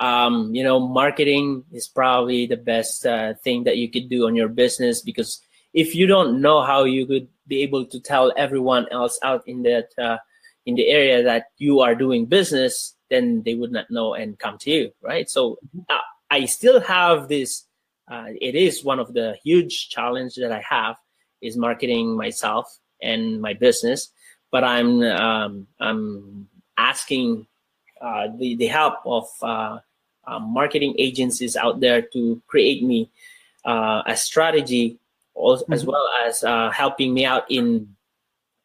um, 0.00 0.54
you 0.54 0.64
know, 0.64 0.80
marketing 0.80 1.62
is 1.72 1.86
probably 1.86 2.46
the 2.46 2.56
best 2.56 3.04
uh, 3.04 3.34
thing 3.44 3.64
that 3.64 3.76
you 3.76 3.90
could 3.90 4.08
do 4.08 4.26
on 4.26 4.34
your 4.34 4.48
business 4.48 5.02
because 5.02 5.42
if 5.74 5.94
you 5.94 6.06
don't 6.06 6.40
know 6.40 6.62
how 6.62 6.84
you 6.84 7.06
could 7.06 7.28
be 7.46 7.62
able 7.62 7.84
to 7.84 8.00
tell 8.00 8.32
everyone 8.36 8.86
else 8.90 9.18
out 9.22 9.42
in 9.46 9.62
that 9.62 9.88
uh, 9.98 10.16
in 10.64 10.74
the 10.74 10.88
area 10.88 11.22
that 11.22 11.46
you 11.58 11.80
are 11.80 11.94
doing 11.94 12.26
business, 12.26 12.96
then 13.10 13.42
they 13.44 13.54
would 13.54 13.72
not 13.72 13.90
know 13.90 14.14
and 14.14 14.38
come 14.38 14.56
to 14.58 14.70
you, 14.70 14.90
right? 15.02 15.28
So 15.28 15.58
uh, 15.88 15.98
I 16.30 16.46
still 16.46 16.80
have 16.80 17.28
this. 17.28 17.66
Uh, 18.10 18.28
it 18.40 18.54
is 18.54 18.82
one 18.82 18.98
of 18.98 19.12
the 19.12 19.36
huge 19.44 19.90
challenge 19.90 20.34
that 20.36 20.50
I 20.50 20.62
have 20.68 20.96
is 21.42 21.56
marketing 21.56 22.16
myself 22.16 22.78
and 23.02 23.40
my 23.40 23.52
business, 23.54 24.10
but 24.50 24.64
I'm 24.64 25.02
um, 25.02 25.66
I'm 25.78 26.48
asking 26.76 27.46
uh, 28.00 28.28
the 28.38 28.56
the 28.56 28.66
help 28.66 28.94
of 29.04 29.28
uh, 29.42 29.78
um, 30.26 30.52
marketing 30.52 30.94
agencies 30.98 31.56
out 31.56 31.80
there 31.80 32.02
to 32.02 32.42
create 32.46 32.82
me 32.82 33.10
uh, 33.64 34.02
a 34.06 34.16
strategy 34.16 34.98
also, 35.34 35.64
mm-hmm. 35.64 35.72
as 35.72 35.84
well 35.84 36.08
as 36.26 36.44
uh, 36.44 36.70
helping 36.70 37.14
me 37.14 37.24
out 37.24 37.50
in 37.50 37.88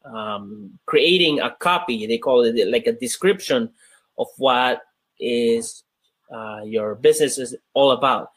um, 0.04 0.78
creating 0.86 1.40
a 1.40 1.50
copy 1.50 2.06
they 2.06 2.18
call 2.18 2.44
it 2.44 2.68
like 2.68 2.86
a 2.86 2.92
description 2.92 3.70
of 4.18 4.28
what 4.38 4.82
is 5.18 5.82
uh, 6.32 6.60
your 6.64 6.94
business 6.94 7.38
is 7.38 7.56
all 7.74 7.90
about 7.90 8.30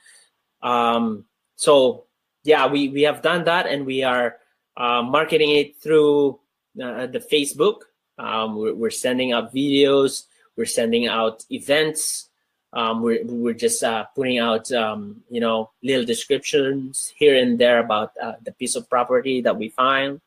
um, 0.63 1.25
so 1.55 2.05
yeah 2.43 2.65
we, 2.65 2.89
we 2.89 3.03
have 3.03 3.21
done 3.21 3.43
that 3.43 3.67
and 3.67 3.85
we 3.85 4.03
are 4.03 4.37
uh, 4.77 5.03
marketing 5.03 5.51
it 5.51 5.77
through 5.77 6.39
uh, 6.81 7.07
the 7.07 7.19
facebook. 7.19 7.81
Um, 8.17 8.57
we're, 8.57 8.73
we're 8.73 8.89
sending 8.89 9.31
out 9.31 9.53
videos. 9.53 10.25
We're 10.55 10.65
sending 10.65 11.07
out 11.07 11.45
events. 11.49 12.29
Um, 12.73 13.01
we're, 13.01 13.23
we're 13.25 13.53
just 13.53 13.83
uh, 13.83 14.05
putting 14.15 14.37
out 14.37 14.71
um, 14.71 15.23
you 15.29 15.39
know 15.39 15.71
little 15.81 16.05
descriptions 16.05 17.11
here 17.15 17.35
and 17.35 17.57
there 17.57 17.79
about 17.79 18.11
uh, 18.21 18.33
the 18.43 18.51
piece 18.51 18.75
of 18.75 18.89
property 18.89 19.41
that 19.41 19.57
we 19.57 19.69
find. 19.69 20.21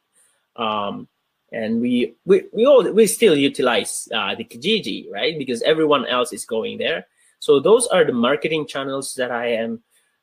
Um, 0.57 1.09
and 1.53 1.81
we 1.81 2.15
we 2.25 2.45
we, 2.53 2.67
all, 2.67 2.83
we 2.91 3.07
still 3.07 3.37
utilize 3.37 4.09
uh, 4.13 4.35
the 4.35 4.45
kijiji 4.45 5.11
right? 5.13 5.39
Because 5.39 5.63
everyone 5.63 6.07
else 6.07 6.33
is 6.33 6.45
going 6.45 6.79
there. 6.79 7.07
So 7.39 7.61
those 7.61 7.87
are 7.89 8.05
the 8.05 8.13
marketing 8.13 8.67
channels 8.67 9.15
that 9.15 9.31
i 9.31 9.49
am 9.49 9.83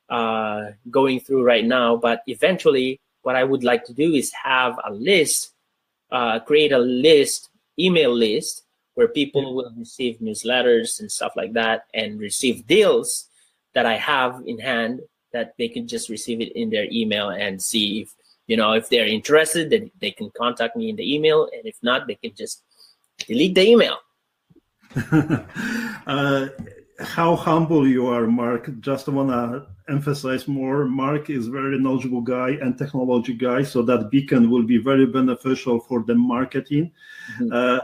uh, 0.10 0.72
going 0.90 1.20
through 1.20 1.44
right 1.44 1.66
now. 1.66 1.96
But 1.96 2.24
eventually 2.28 3.00
what 3.22 3.36
i 3.36 3.44
would 3.44 3.64
like 3.64 3.86
to 3.86 3.94
do 3.94 4.14
is 4.14 4.32
have 4.34 4.80
a 4.84 4.92
list 4.92 5.54
uh, 6.12 6.40
create 6.40 6.72
a 6.72 6.80
list 6.80 7.50
email 7.78 8.14
list 8.14 8.64
where 8.96 9.08
people 9.08 9.56
will 9.56 9.72
receive 9.78 10.20
newsletters 10.20 11.00
and 11.00 11.12
stuff 11.12 11.34
like 11.36 11.54
that 11.54 11.86
and 11.94 12.20
receive 12.20 12.68
deals 12.68 13.30
that 13.74 13.86
I 13.86 13.96
have 13.96 14.44
in 14.46 14.60
hand 14.60 15.02
that 15.32 15.54
they 15.58 15.70
can 15.70 15.88
just 15.88 16.10
receive 16.10 16.42
it 16.42 16.52
in 16.54 16.70
their 16.70 16.88
email 16.92 17.30
and 17.30 17.62
see 17.62 18.02
if 18.02 18.14
you 18.48 18.58
know 18.58 18.74
if 18.74 18.90
they're 18.90 19.06
interested 19.06 19.70
then 19.70 19.92
they 20.02 20.12
can 20.12 20.32
contact 20.36 20.76
me 20.76 20.90
in 20.90 20.96
the 20.96 21.16
email. 21.16 21.48
And 21.54 21.66
if 21.66 21.78
not 21.82 22.08
they 22.08 22.16
can 22.16 22.34
just 22.36 22.64
delete 23.26 23.56
the 23.56 23.68
email. 23.68 23.98
Uh, 26.08 26.48
how 27.00 27.36
humble 27.36 27.88
you 27.88 28.08
are 28.08 28.28
mark. 28.28 28.70
Just 28.80 29.08
want 29.08 29.30
to 29.30 29.68
emphasize 29.92 30.48
more 30.48 30.86
mark 30.86 31.30
is 31.30 31.48
very 31.48 31.80
knowledgeable 31.80 32.22
guy 32.22 32.52
and 32.62 32.78
technology 32.78 33.34
guy 33.34 33.64
so 33.64 33.82
that 33.82 34.12
beacon 34.12 34.50
will 34.50 34.64
be 34.64 34.78
very 34.78 35.06
beneficial 35.06 35.80
for 35.80 36.04
the 36.04 36.16
marketing. 36.16 36.92
Mm-hmm. 37.40 37.50
uh, 37.52 37.80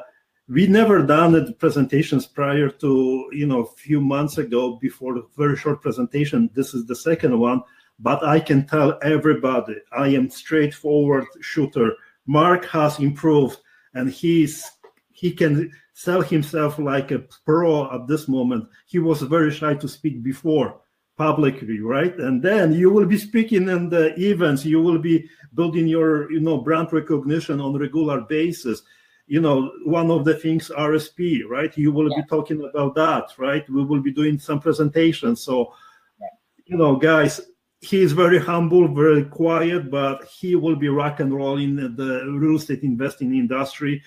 we 0.47 0.67
never 0.67 1.01
done 1.01 1.31
the 1.31 1.53
presentations 1.53 2.27
prior 2.27 2.69
to 2.69 3.27
you 3.31 3.47
know 3.47 3.61
a 3.61 3.75
few 3.75 3.99
months 3.99 4.37
ago 4.37 4.77
before 4.81 5.23
very 5.35 5.57
short 5.57 5.81
presentation. 5.81 6.49
This 6.53 6.73
is 6.73 6.85
the 6.85 6.95
second 6.95 7.39
one 7.39 7.61
but 7.99 8.23
i 8.25 8.39
can 8.39 8.65
tell 8.67 8.99
everybody 9.03 9.75
i 9.97 10.07
am 10.07 10.29
straightforward 10.29 11.25
shooter. 11.41 11.93
Mark 12.27 12.65
has 12.65 12.99
improved 12.99 13.59
and 13.93 14.09
he's 14.09 14.71
he 15.15 15.31
can 15.31 15.71
sell 15.93 16.21
himself 16.21 16.77
like 16.77 17.11
a 17.11 17.19
pro 17.45 17.89
at 17.89 18.05
this 18.05 18.27
moment. 18.27 18.67
He 18.85 18.99
was 18.99 19.21
very 19.21 19.49
shy 19.49 19.73
to 19.75 19.87
speak 19.87 20.21
before 20.21 20.81
publicly 21.17 21.79
right? 21.79 22.13
And 22.17 22.43
then 22.43 22.73
you 22.73 22.89
will 22.89 23.05
be 23.05 23.17
speaking 23.17 23.69
in 23.69 23.87
the 23.87 24.13
events. 24.19 24.65
You 24.65 24.81
will 24.81 24.99
be 24.99 25.29
building 25.53 25.87
your 25.87 26.29
you 26.29 26.41
know 26.41 26.57
brand 26.57 26.91
recognition 26.91 27.61
on 27.61 27.79
regular 27.79 28.21
basis. 28.21 28.83
You 29.25 29.39
know 29.39 29.71
one 29.85 30.11
of 30.11 30.25
the 30.25 30.35
things 30.35 30.69
rsp 30.77 31.43
right? 31.47 31.75
You 31.77 31.93
will 31.93 32.11
yeah. 32.11 32.17
be 32.17 32.27
talking 32.27 32.59
about 32.69 32.95
that 32.95 33.29
right? 33.37 33.67
We 33.69 33.85
will 33.85 34.01
be 34.01 34.11
doing 34.11 34.37
some 34.37 34.59
presentations. 34.59 35.41
So 35.41 35.73
yeah. 36.19 36.27
you 36.65 36.77
know 36.77 36.97
guys 36.97 37.39
he 37.79 38.01
is 38.01 38.13
very 38.13 38.39
humble 38.39 38.87
very 38.87 39.23
quiet 39.23 39.91
but 39.91 40.23
he 40.25 40.55
will 40.55 40.75
be 40.75 40.87
rock 40.87 41.19
and 41.19 41.33
roll 41.33 41.57
in 41.57 41.75
the 41.75 42.25
real 42.39 42.55
estate 42.55 42.81
investing 42.83 43.35
industry 43.35 44.01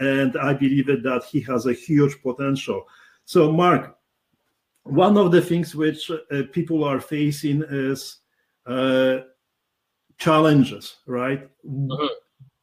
and 0.00 0.36
i 0.38 0.52
believe 0.52 0.86
that 0.86 1.24
he 1.30 1.40
has 1.40 1.66
a 1.66 1.72
huge 1.72 2.20
potential. 2.22 2.86
So 3.24 3.50
mark 3.52 3.96
one 4.84 5.18
of 5.18 5.32
the 5.32 5.42
things 5.42 5.74
which 5.74 6.10
uh, 6.10 6.42
people 6.52 6.84
are 6.84 7.00
facing 7.00 7.64
is 7.68 8.18
uh, 8.66 9.18
challenges 10.18 10.96
right? 11.06 11.48
Mm-hmm. 11.66 12.06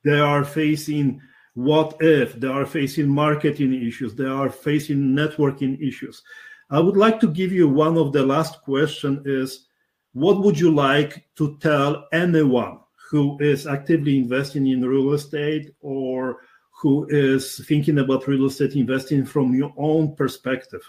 they 0.05 0.19
are 0.19 0.45
facing 0.45 1.21
what 1.55 1.97
if 1.99 2.33
they 2.39 2.47
are 2.47 2.65
facing 2.65 3.07
marketing 3.07 3.73
issues 3.85 4.15
they 4.15 4.25
are 4.25 4.49
facing 4.49 4.97
networking 4.97 5.79
issues. 5.85 6.23
I 6.69 6.79
would 6.79 6.97
like 6.97 7.19
to 7.19 7.27
give 7.27 7.51
you 7.51 7.67
one 7.69 7.97
of 7.97 8.13
the 8.13 8.25
last 8.25 8.61
question 8.63 9.21
is 9.25 9.67
what 10.13 10.41
would 10.41 10.59
you 10.59 10.73
like 10.73 11.25
to 11.35 11.57
tell 11.57 12.07
anyone 12.11 12.79
who 13.09 13.37
is 13.39 13.67
actively 13.67 14.17
investing 14.17 14.65
in 14.67 14.81
real 14.81 15.13
estate 15.13 15.75
or 15.81 16.39
who 16.83 17.07
is 17.09 17.65
thinking 17.65 17.97
about 17.97 18.27
real 18.27 18.45
estate 18.45 18.75
investing 18.75 19.25
from 19.25 19.55
your 19.55 19.73
own 19.77 20.13
perspective 20.15 20.83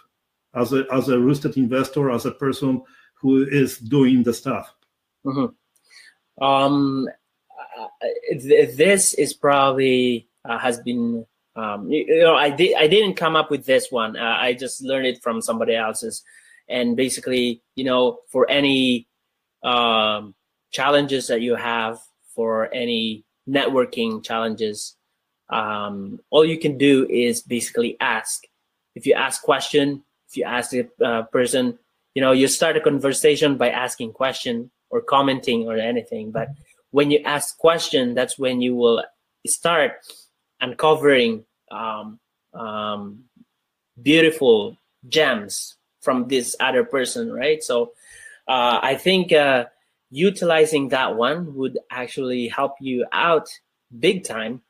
as 0.55 0.73
a 0.73 0.85
as 0.93 1.09
a 1.09 1.19
real 1.19 1.31
estate 1.31 1.57
investor 1.57 2.11
as 2.11 2.27
a 2.27 2.33
person 2.33 2.83
who 3.21 3.45
is 3.45 3.79
doing 3.79 4.23
the 4.25 4.35
stuff 4.35 4.75
mm-hmm. 5.25 6.45
um, 6.45 7.09
this 8.35 9.15
is 9.15 9.33
probably 9.33 10.29
uh, 10.45 10.59
has 10.59 10.81
been 10.81 11.25
um, 11.57 11.89
you, 11.89 12.05
you, 12.09 12.23
know 12.25 12.35
I 12.35 12.51
did 12.51 12.75
I 12.77 12.89
didn't 12.89 13.15
come 13.15 13.37
up 13.37 13.51
with 13.51 13.65
this 13.65 13.91
one. 13.91 14.17
Uh, 14.17 14.37
I 14.41 14.55
just 14.55 14.83
learned 14.83 15.07
it 15.07 15.23
from 15.23 15.41
somebody 15.41 15.77
else's, 15.77 16.25
and 16.69 16.97
basically 16.97 17.63
you 17.77 17.85
know 17.85 18.19
for 18.29 18.51
any 18.51 19.07
um, 19.63 20.35
challenges 20.73 21.29
that 21.29 21.41
you 21.41 21.55
have 21.55 22.01
for 22.35 22.73
any 22.75 23.25
networking 23.49 24.25
challenges, 24.25 24.97
um, 25.51 26.21
all 26.31 26.45
you 26.45 26.59
can 26.59 26.79
do 26.79 27.07
is 27.09 27.43
basically 27.43 27.97
ask. 28.01 28.45
If 28.95 29.07
you 29.07 29.15
ask 29.15 29.43
question, 29.43 30.03
if 30.29 30.37
you 30.37 30.45
ask 30.45 30.71
the 30.71 30.89
uh, 31.05 31.23
person, 31.25 31.79
you 32.15 32.23
know, 32.23 32.33
you 32.33 32.49
start 32.49 32.77
a 32.77 32.81
conversation 32.81 33.57
by 33.57 33.71
asking 33.71 34.13
question 34.13 34.71
or 34.91 35.01
commenting 35.01 35.67
or 35.67 35.77
anything. 35.77 36.31
But 36.31 36.49
when 36.91 37.11
you 37.11 37.19
ask 37.25 37.59
question, 37.59 38.15
that's 38.15 38.39
when 38.39 38.61
you 38.61 38.75
will 38.75 39.05
start 39.47 39.93
uncovering 40.61 41.45
um, 41.71 42.21
um, 42.53 43.25
beautiful 44.01 44.77
gems 45.09 45.77
from 46.01 46.29
this 46.29 46.55
other 46.61 46.85
person, 46.85 47.33
right? 47.33 47.63
So 47.63 47.93
uh, 48.47 48.79
I 48.83 48.95
think 48.95 49.33
uh, 49.33 49.67
utilizing 50.11 50.89
that 50.91 51.17
one 51.17 51.55
would 51.57 51.79
actually 51.91 52.49
help 52.49 52.75
you 52.81 53.07
out 53.13 53.49
big 53.99 54.25
time 54.25 54.63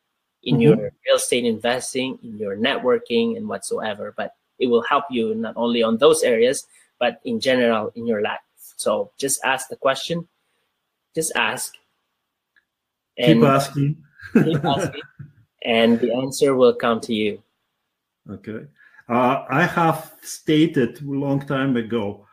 in 0.44 0.57
mm-hmm. 0.57 0.62
your 0.62 0.76
real 0.76 1.16
estate 1.16 1.44
investing, 1.44 2.18
in 2.22 2.38
your 2.38 2.57
networking, 2.57 3.37
and 3.37 3.48
whatsoever. 3.48 4.14
But 4.16 4.35
it 4.59 4.68
will 4.68 4.83
help 4.83 5.04
you 5.11 5.35
not 5.35 5.54
only 5.57 5.83
on 5.83 5.98
those 5.98 6.22
areas, 6.22 6.66
but 6.98 7.20
in 7.24 7.40
general 7.40 7.92
in 7.94 8.07
your 8.07 8.22
life. 8.22 8.40
So 8.76 9.11
just 9.18 9.44
ask 9.44 9.68
the 9.68 9.76
question, 9.76 10.28
just 11.14 11.33
ask. 11.37 11.74
And 13.16 13.40
keep 13.40 13.48
asking. 13.48 13.96
keep 14.35 14.64
asking, 14.64 15.02
and 15.62 16.00
the 16.00 16.12
answer 16.12 16.54
will 16.54 16.74
come 16.74 17.00
to 17.02 17.14
you. 17.14 17.42
Okay. 18.28 18.66
Uh, 19.09 19.44
I 19.48 19.62
have 19.64 20.14
stated 20.22 21.00
a 21.02 21.04
long 21.04 21.46
time 21.46 21.76
ago 21.76 22.26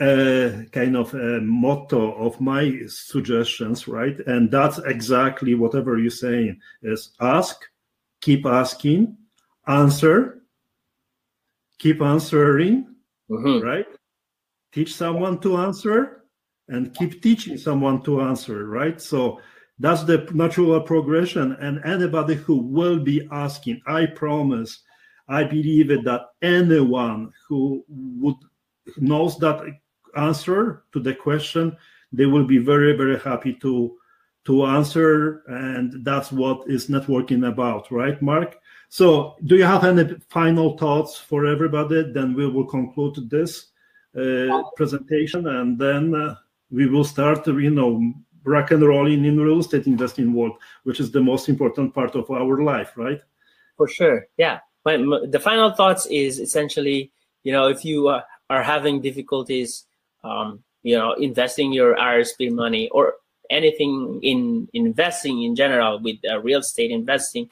a 0.00 0.66
kind 0.72 0.96
of 0.96 1.14
a 1.14 1.40
motto 1.40 2.12
of 2.14 2.40
my 2.40 2.80
suggestions, 2.86 3.88
right? 3.88 4.18
And 4.26 4.50
that's 4.50 4.78
exactly 4.78 5.54
whatever 5.54 5.98
you're 5.98 6.10
saying 6.10 6.60
is 6.82 7.12
ask, 7.20 7.64
keep 8.20 8.44
asking, 8.44 9.16
answer, 9.66 10.42
keep 11.78 12.02
answering, 12.02 12.94
mm-hmm. 13.30 13.64
right? 13.64 13.86
Teach 14.72 14.94
someone 14.94 15.38
to 15.40 15.56
answer 15.56 16.24
and 16.68 16.94
keep 16.94 17.22
teaching 17.22 17.56
someone 17.56 18.02
to 18.02 18.20
answer, 18.20 18.66
right? 18.66 19.00
So 19.00 19.40
that's 19.78 20.04
the 20.04 20.28
natural 20.32 20.80
progression. 20.80 21.52
And 21.52 21.82
anybody 21.84 22.34
who 22.34 22.58
will 22.58 22.98
be 22.98 23.26
asking, 23.30 23.80
I 23.86 24.06
promise, 24.06 24.82
I 25.28 25.44
believe 25.44 25.88
that 25.88 26.20
anyone 26.42 27.32
who 27.48 27.84
would 27.88 28.36
knows 28.98 29.36
that 29.38 29.64
answer 30.16 30.84
to 30.92 31.00
the 31.00 31.14
question, 31.14 31.76
they 32.12 32.26
will 32.26 32.46
be 32.46 32.58
very, 32.58 32.96
very 32.96 33.18
happy 33.18 33.54
to 33.54 33.96
to 34.44 34.64
answer. 34.64 35.42
And 35.48 36.04
that's 36.04 36.30
what 36.30 36.68
is 36.68 36.86
networking 36.86 37.48
about, 37.48 37.90
right, 37.90 38.20
Mark? 38.22 38.56
So 38.88 39.34
do 39.44 39.56
you 39.56 39.64
have 39.64 39.84
any 39.84 40.16
final 40.28 40.78
thoughts 40.78 41.18
for 41.18 41.46
everybody? 41.46 42.12
Then 42.12 42.32
we 42.32 42.48
will 42.48 42.66
conclude 42.66 43.28
this 43.28 43.72
uh, 44.16 44.62
presentation 44.76 45.48
and 45.48 45.76
then 45.76 46.14
uh, 46.14 46.36
we 46.70 46.86
will 46.86 47.02
start, 47.02 47.44
you 47.48 47.70
know, 47.70 48.12
rock 48.44 48.70
and 48.70 48.86
rolling 48.86 49.24
in 49.24 49.40
real 49.40 49.58
estate 49.58 49.88
investing 49.88 50.32
world, 50.32 50.56
which 50.84 51.00
is 51.00 51.10
the 51.10 51.20
most 51.20 51.48
important 51.48 51.92
part 51.92 52.14
of 52.14 52.30
our 52.30 52.62
life, 52.62 52.92
right? 52.96 53.20
For 53.76 53.88
sure. 53.88 54.28
Yeah 54.36 54.60
my, 54.86 54.96
my, 54.96 55.20
the 55.28 55.40
final 55.40 55.72
thoughts 55.72 56.06
is 56.06 56.38
essentially, 56.38 57.12
you 57.42 57.52
know, 57.52 57.66
if 57.66 57.84
you 57.84 58.08
uh, 58.08 58.22
are 58.48 58.62
having 58.62 59.02
difficulties, 59.02 59.84
um, 60.26 60.64
you 60.82 60.96
know, 60.96 61.12
investing 61.14 61.72
your 61.72 61.96
RSP 61.96 62.50
money 62.52 62.88
or 62.90 63.14
anything 63.50 64.20
in 64.22 64.68
investing 64.72 65.42
in 65.42 65.54
general 65.54 65.98
with 66.00 66.16
uh, 66.28 66.40
real 66.40 66.60
estate 66.60 66.90
investing, 66.90 67.48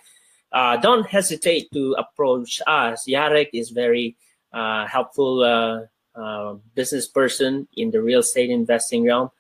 uh, 0.53 0.77
don't 0.77 1.07
hesitate 1.07 1.71
to 1.73 1.95
approach 1.99 2.61
us. 2.67 3.05
Jarek 3.09 3.51
is 3.53 3.71
very 3.71 4.17
uh, 4.53 4.87
helpful 4.87 5.43
uh, 5.43 5.81
uh, 6.19 6.55
business 6.77 7.09
person 7.09 7.67
in 7.77 7.91
the 7.91 8.01
real 8.01 8.21
estate 8.21 8.51
investing 8.51 9.05
realm 9.05 9.31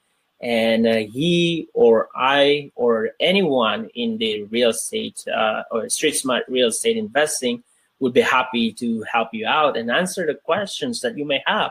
and 0.43 0.89
uh, 0.89 0.97
he 0.97 1.69
or 1.73 2.09
I 2.17 2.73
or 2.75 3.11
anyone 3.21 3.91
in 3.95 4.19
the 4.19 4.43
real 4.45 4.71
estate 4.71 5.23
or 5.71 5.89
street 5.89 6.17
smart 6.17 6.45
real 6.49 6.69
estate 6.69 6.97
investing 6.97 7.63
would 8.01 8.13
be 8.13 8.23
happy 8.23 8.73
to 8.73 9.03
help 9.03 9.29
you 9.33 9.47
out 9.47 9.77
and 9.77 9.89
answer 9.89 10.27
the 10.27 10.35
questions 10.35 11.01
that 11.03 11.17
you 11.17 11.25
may 11.25 11.41
have. 11.47 11.71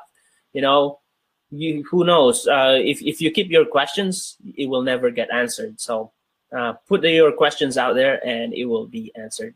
You 0.54 0.62
know, 0.62 1.00
you 1.54 1.84
who 1.90 2.04
knows 2.04 2.48
uh, 2.48 2.78
if 2.80 3.02
if 3.02 3.22
you 3.22 3.32
keep 3.32 3.50
your 3.50 3.66
questions, 3.66 4.38
it 4.56 4.68
will 4.68 4.82
never 4.82 5.12
get 5.12 5.30
answered. 5.32 5.80
So 5.80 6.12
uh, 6.56 6.74
put 6.88 7.04
your 7.04 7.32
questions 7.32 7.78
out 7.78 7.94
there, 7.96 8.26
and 8.26 8.54
it 8.54 8.66
will 8.66 8.88
be 8.88 9.12
answered. 9.16 9.56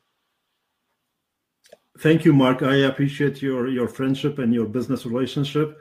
Thank 1.99 2.25
you, 2.25 2.33
Mark. 2.33 2.61
I 2.61 2.75
appreciate 2.87 3.41
your 3.41 3.67
your 3.67 3.87
friendship 3.87 4.39
and 4.39 4.53
your 4.53 4.65
business 4.65 5.05
relationship. 5.05 5.77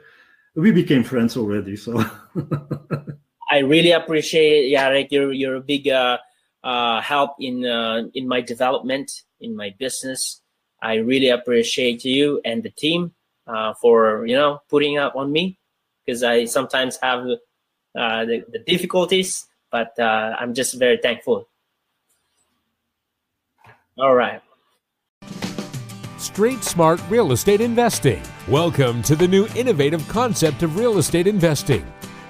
We 0.55 0.71
became 0.71 1.03
friends 1.03 1.37
already, 1.37 1.75
so. 1.75 2.03
I 3.49 3.59
really 3.59 3.91
appreciate 3.91 4.73
Jarek. 4.73 5.07
You're 5.11 5.31
you're 5.31 5.55
a 5.55 5.61
big 5.61 5.87
uh, 5.87 6.17
uh, 6.63 7.01
help 7.01 7.35
in 7.39 7.65
uh, 7.65 8.03
in 8.13 8.27
my 8.27 8.41
development 8.41 9.23
in 9.39 9.55
my 9.55 9.73
business. 9.77 10.41
I 10.81 10.95
really 10.95 11.29
appreciate 11.29 12.03
you 12.03 12.41
and 12.43 12.61
the 12.61 12.69
team 12.69 13.13
uh, 13.47 13.73
for 13.75 14.25
you 14.25 14.35
know 14.35 14.59
putting 14.69 14.97
up 14.97 15.15
on 15.15 15.31
me 15.31 15.56
because 16.07 16.23
I 16.23 16.45
sometimes 16.45 16.97
have 17.03 17.25
uh, 17.97 18.25
the, 18.25 18.45
the, 18.49 18.59
difficulties, 18.59 19.45
but 19.71 19.93
uh, 19.99 20.35
I'm 20.39 20.53
just 20.53 20.79
very 20.79 20.97
thankful. 20.97 21.49
All 23.99 24.15
right. 24.15 24.41
Street 26.17 26.63
Smart 26.63 27.01
Real 27.09 27.31
Estate 27.33 27.61
Investing. 27.61 28.21
Welcome 28.47 29.01
to 29.03 29.15
the 29.15 29.27
new 29.27 29.47
innovative 29.55 30.07
concept 30.07 30.63
of 30.63 30.77
real 30.77 30.97
estate 30.97 31.27
investing. 31.27 31.85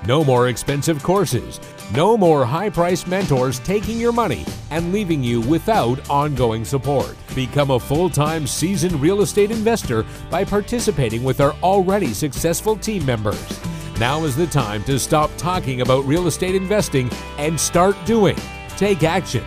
No 0.07 0.23
more 0.23 0.47
expensive 0.47 1.03
courses. 1.03 1.59
No 1.93 2.15
more 2.15 2.45
high 2.45 2.69
priced 2.69 3.07
mentors 3.07 3.59
taking 3.59 3.99
your 3.99 4.13
money 4.13 4.45
and 4.71 4.93
leaving 4.93 5.21
you 5.21 5.41
without 5.41 6.09
ongoing 6.09 6.63
support. 6.63 7.13
Become 7.35 7.71
a 7.71 7.79
full 7.79 8.09
time 8.09 8.47
seasoned 8.47 9.01
real 9.01 9.19
estate 9.19 9.51
investor 9.51 10.05
by 10.29 10.45
participating 10.45 11.25
with 11.25 11.41
our 11.41 11.51
already 11.61 12.13
successful 12.13 12.77
team 12.77 13.05
members. 13.05 13.59
Now 13.99 14.23
is 14.23 14.37
the 14.37 14.47
time 14.47 14.81
to 14.85 14.97
stop 14.97 15.29
talking 15.35 15.81
about 15.81 16.05
real 16.05 16.27
estate 16.27 16.55
investing 16.55 17.09
and 17.37 17.59
start 17.59 17.97
doing. 18.05 18.37
Take 18.77 19.03
action. 19.03 19.43